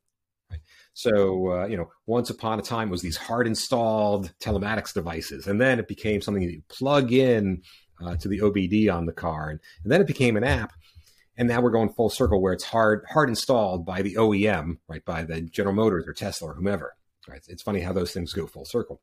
Right? 0.50 0.61
So 0.94 1.52
uh, 1.52 1.66
you 1.66 1.76
know, 1.76 1.90
once 2.07 2.31
upon 2.31 2.59
a 2.59 2.62
time 2.62 2.90
was 2.90 3.02
these 3.02 3.16
hard 3.16 3.46
installed 3.46 4.33
telematics 4.40 4.94
devices, 4.94 5.46
and 5.46 5.61
then 5.61 5.78
it 5.78 5.88
became 5.88 6.20
something 6.20 6.44
that 6.44 6.52
you 6.52 6.62
plug 6.68 7.12
in 7.12 7.62
uh, 8.04 8.16
to 8.16 8.28
the 8.28 8.38
OBD 8.38 8.92
on 8.92 9.07
the 9.07 9.12
car, 9.12 9.50
and, 9.50 9.61
and 9.83 9.92
then 9.92 10.00
it 10.00 10.07
became 10.07 10.37
an 10.37 10.44
app 10.44 10.72
and 11.38 11.46
now 11.46 11.61
we're 11.61 11.70
going 11.70 11.88
full 11.88 12.11
circle 12.11 12.42
where 12.42 12.52
it's 12.52 12.64
hard 12.64 13.04
hard 13.09 13.28
installed 13.28 13.87
by 13.87 14.02
the 14.02 14.16
OEM, 14.16 14.78
right, 14.88 15.04
by 15.04 15.22
the 15.22 15.40
General 15.40 15.74
Motors 15.74 16.07
or 16.07 16.12
Tesla 16.12 16.50
or 16.50 16.54
whomever. 16.54 16.96
Right? 17.28 17.40
It's 17.48 17.62
funny 17.62 17.81
how 17.81 17.92
those 17.92 18.12
things 18.12 18.33
go 18.33 18.46
full 18.46 18.64
circle. 18.64 19.00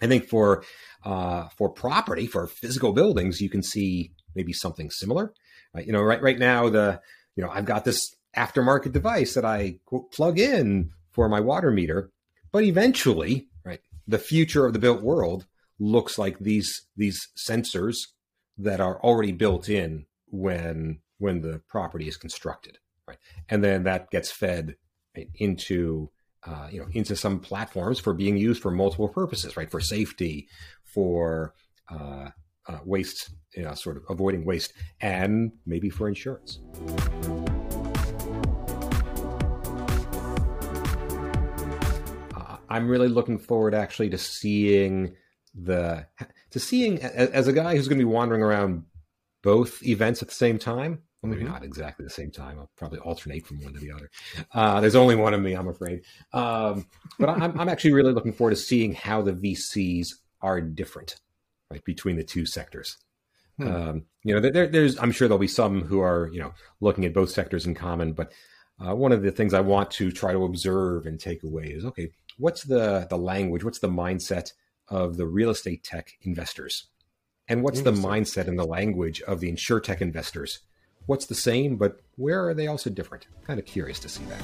I 0.00 0.06
think 0.06 0.28
for 0.28 0.64
uh, 1.04 1.48
for 1.56 1.68
property 1.70 2.26
for 2.26 2.46
physical 2.46 2.92
buildings, 2.92 3.40
you 3.40 3.50
can 3.50 3.62
see 3.62 4.12
maybe 4.34 4.52
something 4.52 4.90
similar. 4.90 5.32
Right? 5.74 5.86
You 5.86 5.92
know, 5.92 6.02
right 6.02 6.22
right 6.22 6.38
now 6.38 6.68
the 6.68 7.00
you 7.36 7.44
know 7.44 7.50
I've 7.50 7.64
got 7.64 7.84
this 7.84 8.00
aftermarket 8.36 8.92
device 8.92 9.34
that 9.34 9.44
I 9.44 9.78
plug 10.12 10.38
in 10.38 10.90
for 11.12 11.28
my 11.28 11.40
water 11.40 11.70
meter, 11.70 12.10
but 12.52 12.64
eventually, 12.64 13.48
right, 13.64 13.80
the 14.06 14.18
future 14.18 14.66
of 14.66 14.72
the 14.72 14.78
built 14.78 15.02
world 15.02 15.46
looks 15.78 16.18
like 16.18 16.38
these 16.38 16.86
these 16.96 17.28
sensors 17.36 17.96
that 18.58 18.80
are 18.80 19.00
already 19.02 19.32
built 19.32 19.68
in 19.68 20.06
when 20.26 21.00
when 21.18 21.40
the 21.40 21.60
property 21.68 22.08
is 22.08 22.16
constructed, 22.16 22.78
right? 23.06 23.18
And 23.48 23.62
then 23.62 23.84
that 23.84 24.10
gets 24.10 24.30
fed 24.30 24.76
into 25.36 26.10
uh, 26.46 26.68
you 26.70 26.80
know 26.80 26.86
into 26.92 27.16
some 27.16 27.40
platforms 27.40 27.98
for 27.98 28.12
being 28.12 28.36
used 28.36 28.62
for 28.62 28.70
multiple 28.70 29.08
purposes, 29.08 29.56
right? 29.56 29.70
For 29.70 29.80
safety, 29.80 30.48
for 30.82 31.54
uh, 31.90 32.28
uh, 32.66 32.78
waste, 32.84 33.30
you 33.56 33.62
know, 33.62 33.74
sort 33.74 33.96
of 33.96 34.04
avoiding 34.08 34.44
waste, 34.44 34.72
and 35.00 35.52
maybe 35.66 35.90
for 35.90 36.08
insurance. 36.08 36.60
Uh, 42.34 42.56
I'm 42.68 42.88
really 42.88 43.08
looking 43.08 43.38
forward 43.38 43.74
actually 43.74 44.10
to 44.10 44.18
seeing 44.18 45.14
the 45.54 46.06
to 46.50 46.60
seeing 46.60 47.00
as 47.00 47.48
a 47.48 47.52
guy 47.52 47.76
who's 47.76 47.88
going 47.88 47.98
to 47.98 48.04
be 48.04 48.10
wandering 48.10 48.42
around 48.42 48.84
both 49.42 49.82
events 49.82 50.22
at 50.22 50.28
the 50.28 50.34
same 50.34 50.58
time. 50.58 51.02
Well, 51.24 51.32
maybe 51.32 51.44
mm-hmm. 51.44 51.54
not 51.54 51.64
exactly 51.64 52.04
the 52.04 52.10
same 52.10 52.30
time. 52.30 52.58
I'll 52.58 52.70
probably 52.76 52.98
alternate 52.98 53.46
from 53.46 53.62
one 53.62 53.72
to 53.72 53.80
the 53.80 53.90
other. 53.90 54.10
Uh, 54.52 54.82
there's 54.82 54.94
only 54.94 55.16
one 55.16 55.32
of 55.32 55.40
me, 55.40 55.54
I'm 55.54 55.68
afraid. 55.68 56.02
Um, 56.34 56.86
but 57.18 57.30
I'm, 57.30 57.58
I'm 57.58 57.68
actually 57.70 57.94
really 57.94 58.12
looking 58.12 58.34
forward 58.34 58.50
to 58.50 58.56
seeing 58.56 58.92
how 58.92 59.22
the 59.22 59.32
VCs 59.32 60.08
are 60.42 60.60
different, 60.60 61.16
right, 61.70 61.82
between 61.82 62.16
the 62.16 62.24
two 62.24 62.44
sectors. 62.44 62.98
Hmm. 63.56 63.68
Um, 63.68 64.04
you 64.22 64.34
know, 64.34 64.40
there, 64.50 64.66
there's 64.66 64.98
I'm 64.98 65.12
sure 65.12 65.26
there'll 65.26 65.38
be 65.38 65.46
some 65.46 65.80
who 65.80 66.00
are 66.00 66.28
you 66.30 66.40
know 66.40 66.52
looking 66.82 67.06
at 67.06 67.14
both 67.14 67.30
sectors 67.30 67.64
in 67.64 67.74
common, 67.74 68.12
but 68.12 68.30
uh, 68.78 68.94
one 68.94 69.12
of 69.12 69.22
the 69.22 69.30
things 69.30 69.54
I 69.54 69.60
want 69.60 69.90
to 69.92 70.12
try 70.12 70.32
to 70.32 70.44
observe 70.44 71.06
and 71.06 71.18
take 71.18 71.42
away 71.42 71.68
is 71.68 71.86
okay, 71.86 72.10
what's 72.36 72.64
the 72.64 73.06
the 73.08 73.16
language, 73.16 73.64
what's 73.64 73.78
the 73.78 73.88
mindset 73.88 74.52
of 74.88 75.16
the 75.16 75.26
real 75.26 75.48
estate 75.48 75.84
tech 75.84 76.12
investors? 76.20 76.88
And 77.48 77.62
what's 77.62 77.82
the 77.82 77.92
mindset 77.92 78.48
and 78.48 78.58
the 78.58 78.66
language 78.66 79.22
of 79.22 79.40
the 79.40 79.48
insure 79.48 79.80
tech 79.80 80.00
investors? 80.02 80.60
What's 81.06 81.26
the 81.26 81.34
same, 81.34 81.76
but 81.76 82.00
where 82.16 82.48
are 82.48 82.54
they 82.54 82.66
also 82.66 82.88
different? 82.88 83.26
Kind 83.46 83.60
of 83.60 83.66
curious 83.66 83.98
to 84.00 84.08
see 84.08 84.24
that. 84.24 84.40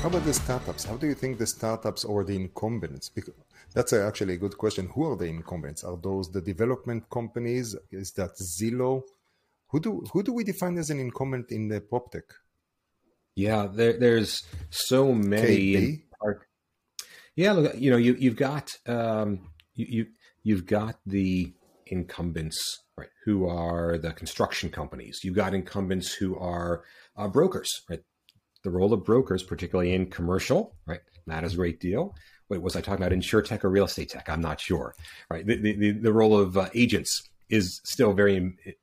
How 0.00 0.08
about 0.08 0.24
the 0.24 0.32
startups? 0.32 0.84
How 0.84 0.96
do 0.96 1.06
you 1.06 1.14
think 1.14 1.36
the 1.36 1.46
startups 1.46 2.04
or 2.04 2.24
the 2.24 2.34
incumbents? 2.34 3.10
Because 3.10 3.34
that's 3.74 3.92
actually 3.92 4.34
a 4.34 4.38
good 4.38 4.56
question. 4.56 4.88
Who 4.94 5.12
are 5.12 5.16
the 5.16 5.26
incumbents? 5.26 5.84
Are 5.84 5.98
those 5.98 6.30
the 6.30 6.40
development 6.40 7.10
companies? 7.10 7.76
Is 7.90 8.12
that 8.12 8.30
Zillow? 8.38 9.02
Who 9.68 9.80
do 9.80 10.02
who 10.14 10.22
do 10.22 10.32
we 10.32 10.42
define 10.42 10.78
as 10.78 10.88
an 10.88 11.00
incumbent 11.00 11.52
in 11.52 11.68
the 11.68 11.82
prop 11.82 12.10
tech? 12.10 12.24
Yeah, 13.34 13.68
there, 13.70 13.92
there's 13.92 14.42
so 14.70 15.12
many. 15.12 16.04
Yeah, 17.36 17.52
look, 17.52 17.74
you 17.76 17.90
know, 17.90 17.98
you 17.98 18.16
you've 18.18 18.36
got 18.36 18.70
um, 18.86 19.50
you, 19.74 19.86
you 19.86 20.06
you've 20.42 20.66
got 20.66 20.98
the 21.06 21.52
incumbents, 21.86 22.58
right, 22.96 23.08
who 23.24 23.48
are 23.48 23.98
the 23.98 24.12
construction 24.12 24.70
companies. 24.70 25.20
You've 25.22 25.34
got 25.34 25.54
incumbents 25.54 26.12
who 26.12 26.38
are 26.38 26.84
uh, 27.16 27.28
brokers, 27.28 27.82
right. 27.88 28.00
The 28.62 28.70
role 28.70 28.92
of 28.92 29.04
brokers, 29.04 29.42
particularly 29.42 29.94
in 29.94 30.10
commercial, 30.10 30.76
right, 30.86 31.00
matters 31.26 31.54
a 31.54 31.56
great 31.56 31.80
deal. 31.80 32.14
Wait, 32.50 32.60
was 32.60 32.76
I 32.76 32.82
talking 32.82 33.02
about 33.02 33.12
insure 33.12 33.40
tech 33.40 33.64
or 33.64 33.70
real 33.70 33.86
estate 33.86 34.10
tech? 34.10 34.28
I'm 34.28 34.42
not 34.42 34.60
sure, 34.60 34.94
right. 35.30 35.46
The 35.46 35.56
the, 35.56 35.92
the 35.92 36.12
role 36.12 36.38
of 36.38 36.58
uh, 36.58 36.68
agents 36.74 37.22
is 37.48 37.80
still 37.84 38.12
very 38.12 38.36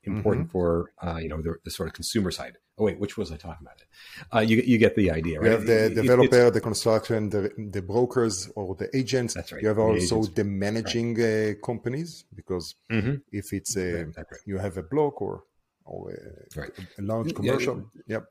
important 0.03 0.47
mm-hmm. 0.47 0.51
for 0.51 0.91
uh, 1.01 1.17
you 1.17 1.29
know 1.29 1.41
the, 1.41 1.55
the, 1.63 1.71
sort 1.71 1.87
of 1.87 1.93
consumer 1.93 2.31
side. 2.31 2.57
Oh 2.77 2.83
wait, 2.83 2.99
which 2.99 3.17
was 3.17 3.31
I 3.31 3.37
talking 3.37 3.65
about? 3.65 3.81
It. 3.81 3.87
Uh, 4.35 4.39
you 4.39 4.57
you 4.57 4.77
get 4.77 4.95
the 4.95 5.09
idea, 5.09 5.39
right? 5.39 5.45
You 5.45 5.51
have 5.51 5.65
the 5.65 5.89
developer, 5.89 6.51
the 6.51 6.61
construction, 6.61 7.29
the, 7.29 7.51
the 7.71 7.81
brokers, 7.81 8.51
or 8.55 8.75
the 8.75 8.95
agents. 8.95 9.33
That's 9.33 9.51
right. 9.51 9.61
You 9.61 9.69
have 9.69 9.77
the 9.77 9.83
also 9.83 10.17
agents. 10.19 10.35
the 10.35 10.43
managing 10.43 11.15
right. 11.15 11.57
uh, 11.57 11.65
companies 11.65 12.25
because 12.35 12.75
mm-hmm. 12.91 13.15
if 13.31 13.51
it's 13.51 13.75
a 13.75 14.05
right. 14.05 14.25
you 14.45 14.59
have 14.59 14.77
a 14.77 14.83
block 14.83 15.21
or 15.21 15.43
or 15.85 16.11
a, 16.11 16.59
right. 16.59 16.71
a 16.99 17.01
large 17.01 17.33
commercial. 17.33 17.89
Yeah. 18.05 18.15
Yep. 18.15 18.25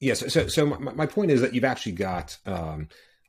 Yes. 0.00 0.32
So 0.32 0.48
so 0.48 0.66
my, 0.66 0.92
my, 0.92 1.06
point 1.06 1.30
is 1.30 1.42
that 1.42 1.54
you've 1.54 1.64
actually 1.64 1.92
got 1.92 2.38
um, 2.46 2.88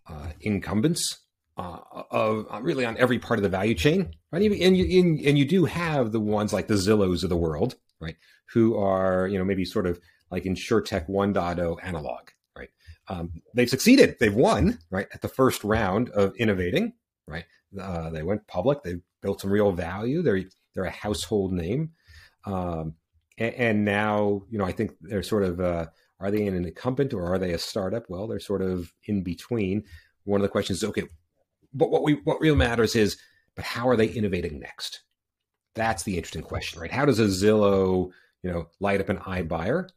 uh, 0.10 0.30
incumbents 0.40 1.18
uh, 1.58 1.80
of 2.12 2.46
uh, 2.52 2.62
really 2.62 2.86
on 2.86 2.98
every 2.98 3.20
part 3.20 3.40
of 3.40 3.44
the 3.44 3.50
value 3.50 3.74
chain, 3.74 4.14
right? 4.32 4.42
And 4.42 4.78
you 4.78 5.00
and, 5.00 5.20
and 5.20 5.38
you 5.38 5.46
do 5.46 5.66
have 5.66 6.12
the 6.12 6.20
ones 6.20 6.54
like 6.54 6.68
the 6.68 6.76
Zillows 6.76 7.24
of 7.24 7.30
the 7.30 7.38
world, 7.38 7.76
right? 8.00 8.16
Who 8.54 8.78
are 8.78 9.28
you 9.28 9.38
know 9.38 9.46
maybe 9.46 9.66
sort 9.66 9.88
of 9.88 10.00
like 10.32 10.44
InsureTech 10.44 11.10
1.0 11.10 11.78
analog, 11.84 12.30
right? 12.58 12.70
Um, 13.08 13.42
they've 13.54 13.70
succeeded. 13.70 14.18
They've 14.20 14.34
won, 14.34 14.80
right, 14.90 15.08
at 15.14 15.22
the 15.22 15.28
first 15.28 15.64
round 15.64 16.10
of 16.10 16.36
innovating, 16.38 16.94
right? 17.28 17.46
Uh, 17.80 18.10
they 18.10 18.24
went 18.24 18.48
public. 18.48 18.84
They 18.84 18.96
built 19.22 19.42
some 19.42 19.52
real 19.52 19.72
value. 19.72 20.22
They're 20.22 20.44
they're 20.74 20.86
a 20.86 20.92
household 20.92 21.54
name, 21.54 21.92
um, 22.46 22.94
and, 23.38 23.54
and, 23.56 23.86
now 23.86 24.44
you 24.50 24.58
know 24.58 24.66
I 24.66 24.72
think 24.72 24.92
they're 25.02 25.24
sort 25.24 25.44
of 25.44 25.60
uh, 25.60 25.88
are 26.20 26.32
they 26.32 26.46
an 26.46 26.56
incumbent 26.56 27.14
or 27.14 27.26
are 27.26 27.40
they 27.40 27.52
a 27.54 27.60
startup? 27.60 28.10
Well, 28.10 28.28
they're 28.28 28.40
sort 28.40 28.62
of 28.62 28.94
in 29.06 29.24
between. 29.24 29.84
One 30.24 30.42
of 30.42 30.44
the 30.44 30.50
questions 30.50 30.80
is 30.80 30.90
okay, 30.90 31.04
but 31.74 31.90
what 31.90 32.04
we 32.04 32.14
what 32.24 32.42
real 32.42 32.56
matters 32.56 32.96
is, 32.96 33.18
but 33.56 33.66
how 33.66 33.88
are 33.90 33.96
they 33.96 34.08
innovating 34.08 34.60
next? 34.60 35.02
That's 35.76 36.04
the 36.04 36.18
interesting 36.18 36.42
question, 36.42 36.82
right? 36.82 36.92
How 36.92 37.06
does 37.06 37.20
a 37.20 37.26
Zillow, 37.26 38.10
you 38.42 38.52
know, 38.52 38.68
light 38.80 39.00
up 39.00 39.10
an 39.10 39.18
iBuyer? 39.18 39.90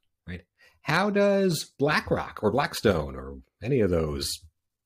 How 0.82 1.10
does 1.10 1.72
BlackRock 1.78 2.40
or 2.42 2.50
Blackstone 2.50 3.14
or 3.14 3.38
any 3.62 3.80
of 3.80 3.90
those, 3.90 4.30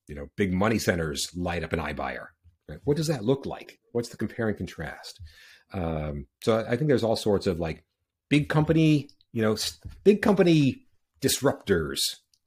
you 0.07 0.15
know, 0.15 0.27
big 0.35 0.53
money 0.53 0.79
centers 0.79 1.29
light 1.35 1.63
up 1.63 1.73
an 1.73 1.79
iBuyer? 1.79 2.27
Right? 2.67 2.79
What 2.83 2.97
does 2.97 3.07
that 3.07 3.23
look 3.23 3.45
like? 3.45 3.79
What's 3.91 4.09
the 4.09 4.17
compare 4.17 4.47
and 4.47 4.57
contrast? 4.57 5.19
Um, 5.73 6.27
so 6.43 6.65
I 6.67 6.75
think 6.75 6.87
there's 6.87 7.03
all 7.03 7.15
sorts 7.15 7.47
of 7.47 7.59
like 7.59 7.83
big 8.29 8.49
company, 8.49 9.09
you 9.31 9.41
know, 9.41 9.55
big 10.03 10.21
company 10.21 10.83
disruptors, 11.21 11.99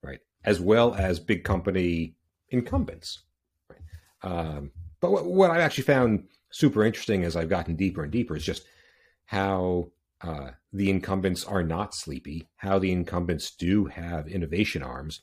right, 0.03 0.21
as 0.45 0.61
well 0.61 0.95
as 0.95 1.19
big 1.21 1.45
company 1.45 2.15
incumbents. 2.51 3.23
Right? 3.69 3.81
Um, 4.23 4.71
but 5.01 5.11
what, 5.11 5.27
what 5.27 5.51
I've 5.51 5.61
actually 5.61 5.85
found 5.85 6.25
super 6.51 6.85
interesting 6.85 7.25
as 7.25 7.37
I've 7.37 7.49
gotten 7.49 7.77
deeper 7.77 8.03
and 8.03 8.13
deeper 8.13 8.37
is 8.37 8.45
just 8.45 8.65
how 9.27 9.91
uh, 10.23 10.51
the 10.73 10.91
incumbents 10.91 11.45
are 11.45 11.63
not 11.63 11.95
sleepy, 11.95 12.49
how 12.57 12.79
the 12.79 12.93
incumbents 12.93 13.55
do 13.55 13.87
have 13.87 14.27
innovation 14.27 14.83
arms. 14.83 15.21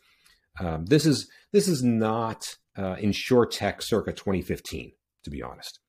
Um, 0.60 0.86
this 0.86 1.06
is 1.06 1.30
this 1.52 1.68
is 1.68 1.84
not 1.84 2.56
uh, 2.78 2.96
insure 3.00 3.46
tech 3.46 3.82
circa 3.82 4.14
2015, 4.14 4.92
to 5.24 5.30
be 5.30 5.42
honest. 5.42 5.80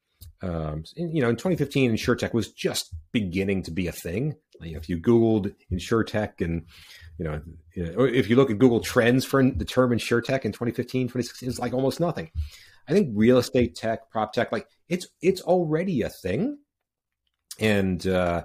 Um, 0.42 0.84
you 0.96 1.22
know, 1.22 1.28
in 1.28 1.36
2015, 1.36 1.92
insurtech 1.92 2.34
was 2.34 2.52
just 2.52 2.94
beginning 3.12 3.62
to 3.62 3.70
be 3.70 3.86
a 3.86 3.92
thing. 3.92 4.34
Like, 4.60 4.72
if 4.72 4.88
you 4.88 4.98
Googled 4.98 5.54
insurtech 5.72 6.40
and 6.40 6.66
you 7.18 7.24
know, 7.24 7.40
if 7.74 8.28
you 8.28 8.36
look 8.36 8.50
at 8.50 8.58
Google 8.58 8.80
Trends 8.80 9.24
for 9.24 9.42
the 9.42 9.64
term 9.64 9.90
insurtech 9.90 10.44
in 10.44 10.52
2015, 10.52 11.06
2016, 11.06 11.48
it's 11.48 11.58
like 11.58 11.72
almost 11.72 12.00
nothing. 12.00 12.30
I 12.88 12.92
think 12.92 13.10
real 13.14 13.38
estate 13.38 13.74
tech, 13.74 14.10
prop 14.10 14.32
tech, 14.32 14.52
like 14.52 14.68
it's 14.88 15.06
it's 15.22 15.40
already 15.40 16.02
a 16.02 16.10
thing. 16.10 16.58
And 17.58 18.06
uh, 18.06 18.44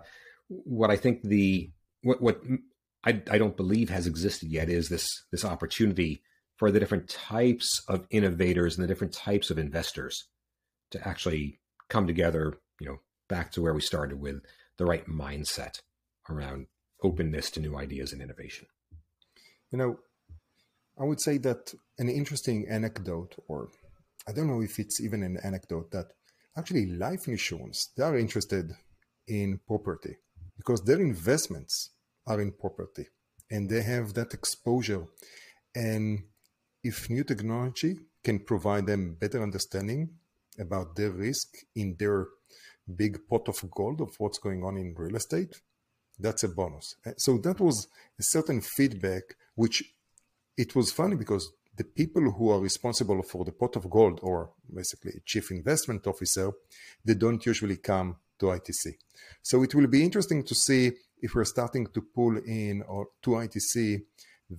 what 0.52 0.92
I 0.92 0.98
think 0.98 1.22
the 1.24 1.72
what 2.04 2.22
what 2.22 2.42
I, 3.04 3.22
I 3.32 3.38
don't 3.38 3.58
believe 3.58 3.90
has 3.90 4.08
existed 4.08 4.50
yet 4.50 4.70
is 4.70 4.90
this 4.90 5.08
this 5.32 5.46
opportunity 5.46 6.22
for 6.58 6.72
the 6.72 6.80
different 6.80 7.10
types 7.10 7.82
of 7.88 8.06
innovators 8.12 8.76
and 8.76 8.84
the 8.84 8.88
different 8.88 9.14
types 9.14 9.50
of 9.50 9.58
investors 9.58 10.28
to 10.92 11.08
actually 11.08 11.60
come 11.90 12.06
together, 12.06 12.60
you 12.80 12.88
know, 12.88 13.00
back 13.28 13.52
to 13.52 13.62
where 13.62 13.74
we 13.74 13.82
started 13.82 14.20
with 14.20 14.42
the 14.78 14.86
right 14.86 15.08
mindset 15.08 15.80
around 16.30 16.68
openness 17.02 17.50
to 17.52 17.60
new 17.60 17.76
ideas 17.76 18.14
and 18.14 18.22
innovation. 18.22 18.68
You 19.72 19.78
know, 19.80 20.00
I 21.00 21.06
would 21.06 21.22
say 21.22 21.38
that 21.40 21.74
an 21.98 22.10
interesting 22.10 22.68
anecdote, 22.70 23.36
or 23.48 23.70
I 24.28 24.34
don't 24.34 24.48
know 24.48 24.62
if 24.62 24.78
it's 24.78 25.02
even 25.02 25.24
an 25.24 25.38
anecdote, 25.44 25.92
that 25.92 26.12
actually 26.56 26.86
life 26.86 27.28
insurance, 27.28 27.90
they 27.96 28.04
are 28.04 28.18
interested 28.18 28.74
in 29.28 29.60
property 29.66 30.18
because 30.62 30.84
their 30.84 31.02
investments 31.02 31.90
are 32.28 32.40
in 32.40 32.52
property 32.52 33.08
and 33.50 33.68
they 33.68 33.82
have 33.82 34.14
that 34.14 34.32
exposure. 34.36 35.04
And 35.74 36.26
if 36.84 37.10
new 37.10 37.24
technology 37.24 37.94
can 38.24 38.38
provide 38.52 38.86
them 38.86 39.18
better 39.20 39.42
understanding 39.42 40.02
about 40.60 40.96
their 40.96 41.10
risk 41.10 41.48
in 41.76 41.96
their 41.98 42.28
big 42.96 43.14
pot 43.28 43.48
of 43.48 43.58
gold 43.72 44.02
of 44.02 44.12
what's 44.20 44.38
going 44.38 44.64
on 44.64 44.78
in 44.78 44.94
real 44.96 45.16
estate, 45.16 45.54
that's 46.20 46.44
a 46.44 46.50
bonus. 46.50 46.96
Uh, 47.08 47.14
so 47.18 47.40
that 47.40 47.60
was 47.60 47.88
a 48.20 48.24
certain 48.36 48.62
feedback, 48.62 49.24
which 49.56 49.84
it 50.56 50.76
was 50.76 50.92
funny 50.92 51.16
because 51.16 51.52
the 51.76 51.84
people 51.84 52.30
who 52.30 52.52
are 52.52 52.60
responsible 52.60 53.24
for 53.24 53.44
the 53.46 53.52
pot 53.52 53.76
of 53.78 53.90
gold, 53.90 54.20
or 54.22 54.52
basically 54.72 55.14
chief 55.26 55.50
investment 55.50 56.06
officer, 56.06 56.52
they 57.04 57.16
don't 57.16 57.44
usually 57.48 57.78
come 57.78 58.18
to 58.42 58.48
ITC. 58.48 58.96
So 59.42 59.64
it 59.64 59.74
will 59.74 59.88
be 59.88 60.04
interesting 60.04 60.44
to 60.44 60.56
see 60.56 60.92
if 61.22 61.36
we're 61.36 61.46
starting 61.46 61.88
to 61.88 62.02
pull 62.02 62.38
in 62.38 62.82
or 62.88 63.08
to 63.22 63.32
ITC 63.32 64.02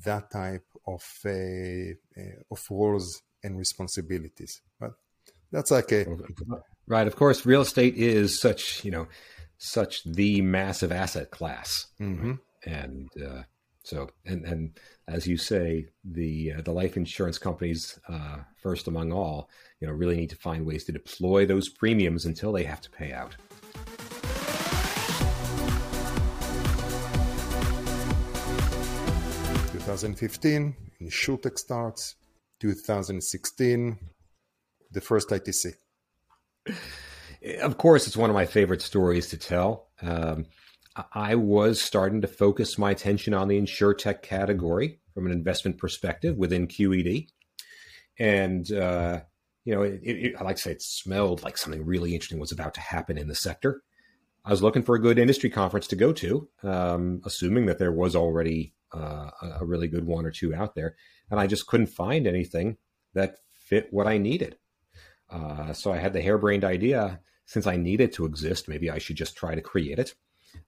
that 0.05 0.31
type 0.31 0.65
of 0.87 1.05
uh, 1.27 1.31
uh, 1.31 2.51
of 2.51 2.67
roles 2.71 3.23
and 3.45 3.59
responsibilities. 3.59 4.63
But 4.81 4.93
that's 5.51 5.71
like 5.71 5.93
a 5.93 6.07
right. 6.87 7.07
Of 7.07 7.17
course, 7.17 7.45
real 7.45 7.63
estate 7.63 7.97
is 7.97 8.41
such 8.41 8.85
you 8.85 8.91
know 8.91 9.07
such 9.59 10.05
the 10.05 10.41
massive 10.41 10.93
asset 10.93 11.31
class, 11.31 11.87
mm-hmm. 12.01 12.35
and 12.65 13.11
uh, 13.23 13.43
so 13.83 14.09
and 14.25 14.45
and 14.45 14.79
as 15.09 15.27
you 15.27 15.37
say, 15.37 15.87
the 16.05 16.55
uh, 16.57 16.63
the 16.63 16.73
life 16.73 16.97
insurance 16.97 17.39
companies, 17.39 17.99
uh, 18.09 18.39
first 18.63 18.87
among 18.87 19.13
all, 19.13 19.51
you 19.81 19.87
know, 19.87 19.93
really 19.93 20.17
need 20.17 20.31
to 20.31 20.37
find 20.37 20.65
ways 20.65 20.85
to 20.85 20.93
deploy 20.93 21.45
those 21.45 21.69
premiums 21.69 22.25
until 22.25 22.53
they 22.53 22.65
have 22.65 22.81
to 22.81 22.91
pay 22.91 23.13
out. 23.13 23.37
Two 29.93 29.97
thousand 29.97 30.15
fifteen, 30.15 30.77
InsurTech 31.03 31.59
starts. 31.59 32.17
2016, 32.61 33.99
the 34.93 35.01
first 35.01 35.29
ITC 35.29 35.75
of 37.61 37.79
course, 37.79 38.07
it's 38.07 38.17
one 38.17 38.31
of 38.31 38.35
my 38.35 38.47
favorite 38.47 38.83
stories 38.83 39.29
to 39.29 39.37
tell. 39.37 39.89
Um, 40.01 40.47
I 41.13 41.35
was 41.35 41.81
starting 41.81 42.21
to 42.21 42.27
focus 42.27 42.79
my 42.79 42.91
attention 42.91 43.35
on 43.35 43.49
the 43.49 43.61
insurtech 43.61 44.23
category 44.23 45.01
from 45.15 45.27
an 45.27 45.33
investment 45.33 45.79
perspective 45.79 46.37
within 46.37 46.69
QED, 46.69 47.29
and 48.19 48.71
uh, 48.73 49.21
you 49.65 49.75
know, 49.75 49.83
it, 49.83 50.01
it, 50.03 50.35
I 50.39 50.45
like 50.45 50.57
to 50.57 50.63
say 50.63 50.73
it 50.73 50.83
smelled 50.83 51.43
like 51.43 51.57
something 51.57 51.85
really 51.85 52.15
interesting 52.15 52.39
was 52.39 52.53
about 52.53 52.75
to 52.75 52.81
happen 52.81 53.19
in 53.19 53.29
the 53.29 53.35
sector. 53.35 53.83
I 54.45 54.51
was 54.51 54.63
looking 54.63 54.83
for 54.83 54.95
a 54.95 55.01
good 55.01 55.19
industry 55.19 55.51
conference 55.51 55.87
to 55.89 55.97
go 55.97 56.13
to, 56.15 56.49
um, 56.63 57.23
assuming 57.25 57.67
that 57.67 57.79
there 57.79 57.93
was 57.93 58.17
already 58.17 58.75
uh, 58.95 59.31
a 59.61 59.65
really 59.65 59.89
good 59.89 60.07
one 60.07 60.27
or 60.27 60.31
two 60.31 60.55
out 60.55 60.75
there, 60.75 60.97
and 61.31 61.41
I 61.41 61.47
just 61.47 61.67
couldn't 61.67 61.87
find 61.87 62.27
anything 62.27 62.77
that 63.15 63.37
fit 63.53 63.89
what 63.91 64.07
I 64.07 64.19
needed. 64.19 64.57
Uh, 65.31 65.73
so 65.73 65.93
I 65.93 65.99
had 65.99 66.13
the 66.13 66.21
harebrained 66.21 66.65
idea 66.65 67.21
since 67.47 67.67
I 67.67 67.77
need 67.77 68.01
it 68.01 68.13
to 68.15 68.25
exist, 68.25 68.69
maybe 68.69 68.91
I 68.91 68.99
should 68.99 69.17
just 69.17 69.37
try 69.37 69.55
to 69.55 69.61
create 69.61 69.99
it. 69.99 70.15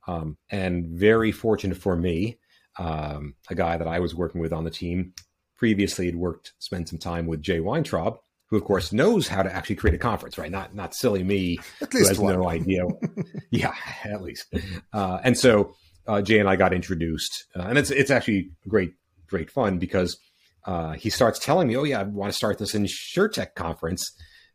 Um, 0.07 0.37
and 0.51 0.87
very 0.87 1.33
fortunate 1.33 1.79
for 1.79 1.97
me, 1.97 2.39
um, 2.79 3.35
a 3.49 3.55
guy 3.55 3.77
that 3.77 3.89
I 3.89 4.01
was 4.01 4.15
working 4.15 4.41
with 4.41 4.53
on 4.53 4.65
the 4.65 4.71
team 4.71 5.15
previously 5.57 6.07
had 6.07 6.17
worked, 6.17 6.53
spent 6.59 6.89
some 6.89 6.99
time 6.99 7.27
with 7.27 7.43
Jay 7.43 7.61
Weintraub, 7.61 8.19
who 8.47 8.57
of 8.57 8.65
course 8.65 8.93
knows 8.93 9.29
how 9.29 9.43
to 9.43 9.55
actually 9.55 9.77
create 9.77 9.95
a 9.95 9.99
conference, 9.99 10.37
right? 10.37 10.51
Not 10.51 10.75
not 10.75 10.95
silly 10.95 11.23
me 11.23 11.59
who 11.91 12.07
has 12.07 12.19
one. 12.19 12.35
no 12.35 12.49
idea. 12.49 12.85
yeah, 13.51 13.75
at 14.05 14.23
least. 14.23 14.53
Uh, 14.93 15.21
and 15.23 15.39
so 15.39 15.75
uh, 16.07 16.23
Jay 16.23 16.39
and 16.39 16.49
I 16.49 16.57
got 16.57 16.73
introduced, 16.73 17.45
uh, 17.57 17.63
and 17.63 17.79
it's 17.79 17.91
it's 17.91 18.11
actually 18.11 18.51
great 18.69 18.95
great 19.27 19.51
fun 19.51 19.79
because 19.79 20.19
uh, 20.67 20.93
he 20.93 21.11
starts 21.11 21.39
telling 21.39 21.69
me, 21.69 21.77
"Oh 21.77 21.85
yeah, 21.85 22.01
I 22.01 22.03
want 22.05 22.33
to 22.33 22.37
start 22.37 22.59
this 22.59 22.75
InsurTech 22.75 23.55
conference." 23.55 24.11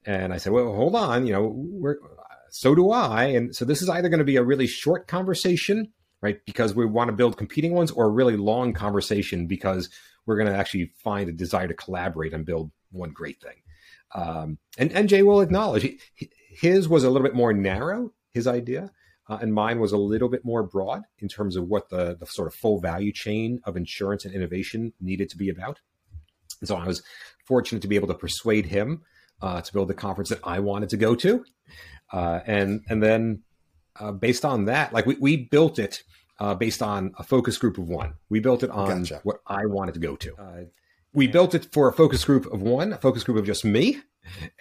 And 0.06 0.34
I 0.34 0.38
said, 0.38 0.54
well, 0.54 0.74
hold 0.74 0.96
on, 0.96 1.28
you 1.28 1.34
know, 1.34 1.96
so 2.52 2.74
do 2.74 2.92
I. 2.92 3.26
And 3.26 3.56
so 3.56 3.66
this 3.66 3.82
is 3.82 3.90
either 3.90 4.10
going 4.10 4.20
to 4.20 4.26
be 4.26 4.38
a 4.38 4.44
really 4.44 4.68
short 4.68 5.08
conversation, 5.08 5.92
right? 6.22 6.40
Because 6.46 6.74
we 6.74 6.86
want 6.86 7.10
to 7.10 7.16
build 7.16 7.38
competing 7.38 7.74
ones 7.74 7.92
or 7.92 8.06
a 8.06 8.10
really 8.10 8.38
long 8.38 8.74
conversation 8.74 9.48
because 9.48 9.90
we're 10.26 10.38
going 10.38 10.52
to 10.52 10.58
actually 10.58 10.92
find 11.04 11.30
a 11.30 11.34
desire 11.34 11.68
to 11.68 11.74
collaborate 11.74 12.34
and 12.34 12.46
build 12.46 12.72
one 12.92 13.12
great 13.12 13.42
thing. 13.42 13.56
Um, 14.16 14.58
and, 14.78 14.92
and 14.92 15.10
Jay 15.10 15.22
will 15.22 15.42
acknowledge 15.42 15.84
he, 15.84 16.32
his 16.50 16.88
was 16.88 17.04
a 17.04 17.10
little 17.10 17.28
bit 17.28 17.36
more 17.36 17.54
narrow, 17.54 18.12
his 18.32 18.48
idea, 18.48 18.92
uh, 19.30 19.38
and 19.42 19.54
mine 19.54 19.80
was 19.80 19.92
a 19.92 19.98
little 19.98 20.28
bit 20.28 20.44
more 20.44 20.64
broad 20.64 21.04
in 21.20 21.28
terms 21.28 21.56
of 21.56 21.68
what 21.68 21.90
the, 21.90 22.18
the 22.20 22.26
sort 22.26 22.48
of 22.48 22.56
full 22.56 22.80
value 22.80 23.14
chain 23.14 23.62
of 23.64 23.78
insurance 23.78 24.26
and 24.26 24.34
innovation 24.34 24.92
needed 25.00 25.30
to 25.30 25.38
be 25.38 25.50
about. 25.50 25.80
And 26.60 26.68
so 26.68 26.76
I 26.76 26.88
was 26.88 27.04
fortunate 27.46 27.82
to 27.84 27.88
be 27.88 27.96
able 27.96 28.08
to 28.08 28.16
persuade 28.16 28.66
him 28.66 29.04
uh, 29.42 29.62
to 29.62 29.74
build 29.74 29.88
the 29.88 29.94
conference 29.94 30.30
that 30.30 30.40
I 30.44 30.60
wanted 30.60 30.90
to 30.90 30.98
go 30.98 31.16
to, 31.16 31.46
uh, 32.12 32.42
and 32.46 32.82
and 32.90 33.02
then 33.02 33.44
uh, 34.00 34.12
based 34.12 34.44
on 34.44 34.66
that, 34.66 34.92
like 34.92 35.06
we, 35.06 35.16
we 35.20 35.38
built 35.38 35.80
it 35.80 36.04
uh, 36.40 36.56
based 36.56 36.82
on 36.82 37.14
a 37.18 37.24
focus 37.24 37.58
group 37.58 37.78
of 37.78 37.88
one. 37.88 38.16
We 38.30 38.40
built 38.40 38.64
it 38.64 38.70
on 38.70 39.04
gotcha. 39.04 39.22
what 39.24 39.38
I 39.48 39.66
wanted 39.66 39.94
to 39.94 40.00
go 40.00 40.16
to. 40.18 40.36
Uh, 40.36 40.64
we 41.14 41.28
built 41.28 41.56
it 41.56 41.72
for 41.72 41.88
a 41.88 41.94
focus 41.94 42.24
group 42.26 42.46
of 42.52 42.62
one, 42.62 42.94
a 42.94 42.98
focus 42.98 43.24
group 43.24 43.38
of 43.38 43.46
just 43.46 43.64
me, 43.66 44.00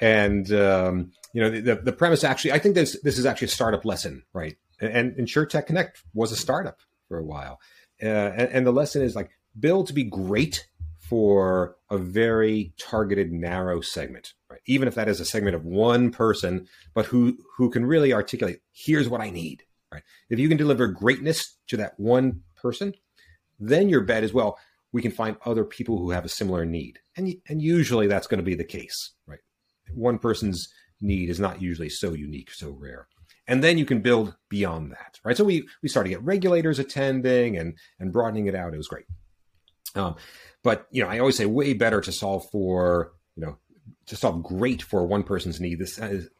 and 0.00 0.52
um, 0.52 1.12
you 1.32 1.40
know 1.40 1.50
the, 1.50 1.76
the 1.76 1.92
premise 1.92 2.24
actually. 2.24 2.52
I 2.52 2.58
think 2.58 2.74
this 2.74 2.98
this 3.02 3.18
is 3.18 3.26
actually 3.26 3.46
a 3.46 3.50
startup 3.50 3.84
lesson, 3.84 4.22
right? 4.32 4.56
And, 4.80 4.92
and 4.92 5.28
InsureTech 5.28 5.66
Connect 5.66 6.02
was 6.14 6.32
a 6.32 6.36
startup 6.36 6.80
for 7.08 7.18
a 7.18 7.24
while, 7.24 7.60
uh, 8.02 8.06
and, 8.06 8.48
and 8.50 8.66
the 8.66 8.72
lesson 8.72 9.02
is 9.02 9.16
like 9.16 9.30
build 9.58 9.86
to 9.88 9.92
be 9.92 10.04
great 10.04 10.68
for 11.08 11.76
a 11.90 11.96
very 11.96 12.74
targeted, 12.78 13.32
narrow 13.32 13.80
segment, 13.80 14.34
right? 14.50 14.60
Even 14.66 14.88
if 14.88 14.94
that 14.94 15.08
is 15.08 15.20
a 15.20 15.24
segment 15.24 15.56
of 15.56 15.64
one 15.64 16.10
person, 16.10 16.68
but 16.94 17.06
who 17.06 17.38
who 17.56 17.70
can 17.70 17.86
really 17.86 18.12
articulate, 18.12 18.60
here's 18.72 19.08
what 19.08 19.22
I 19.22 19.30
need, 19.30 19.64
right? 19.92 20.02
If 20.28 20.38
you 20.38 20.48
can 20.48 20.58
deliver 20.58 20.86
greatness 20.86 21.56
to 21.68 21.78
that 21.78 21.98
one 21.98 22.42
person, 22.56 22.94
then 23.58 23.88
your 23.88 24.02
bet 24.02 24.22
is 24.22 24.34
well, 24.34 24.58
we 24.92 25.00
can 25.00 25.10
find 25.10 25.36
other 25.46 25.64
people 25.64 25.98
who 25.98 26.10
have 26.10 26.24
a 26.24 26.30
similar 26.30 26.66
need, 26.66 27.00
and 27.16 27.34
and 27.48 27.62
usually 27.62 28.06
that's 28.06 28.26
going 28.26 28.38
to 28.38 28.44
be 28.44 28.54
the 28.54 28.64
case, 28.64 29.12
right? 29.26 29.40
One 29.94 30.18
person's 30.18 30.68
need 31.00 31.28
is 31.28 31.40
not 31.40 31.62
usually 31.62 31.88
so 31.88 32.12
unique, 32.12 32.50
so 32.52 32.70
rare 32.70 33.08
and 33.46 33.64
then 33.64 33.78
you 33.78 33.86
can 33.86 34.00
build 34.00 34.36
beyond 34.50 34.90
that 34.90 35.18
right 35.24 35.36
so 35.36 35.42
we 35.44 35.66
we 35.82 35.88
started 35.88 36.10
to 36.10 36.16
get 36.16 36.22
regulators 36.24 36.78
attending 36.78 37.56
and 37.56 37.78
and 37.98 38.12
broadening 38.12 38.46
it 38.46 38.54
out 38.54 38.74
it 38.74 38.76
was 38.76 38.88
great 38.88 39.06
um, 39.94 40.16
but 40.62 40.86
you 40.90 41.02
know, 41.02 41.08
I 41.08 41.18
always 41.18 41.36
say 41.36 41.46
way 41.46 41.72
better 41.74 42.00
to 42.00 42.12
solve 42.12 42.48
for 42.50 43.12
you 43.36 43.44
know 43.44 43.58
to 44.06 44.16
solve 44.16 44.42
great 44.42 44.82
for 44.82 45.06
one 45.06 45.22
person's 45.22 45.60
need 45.60 45.80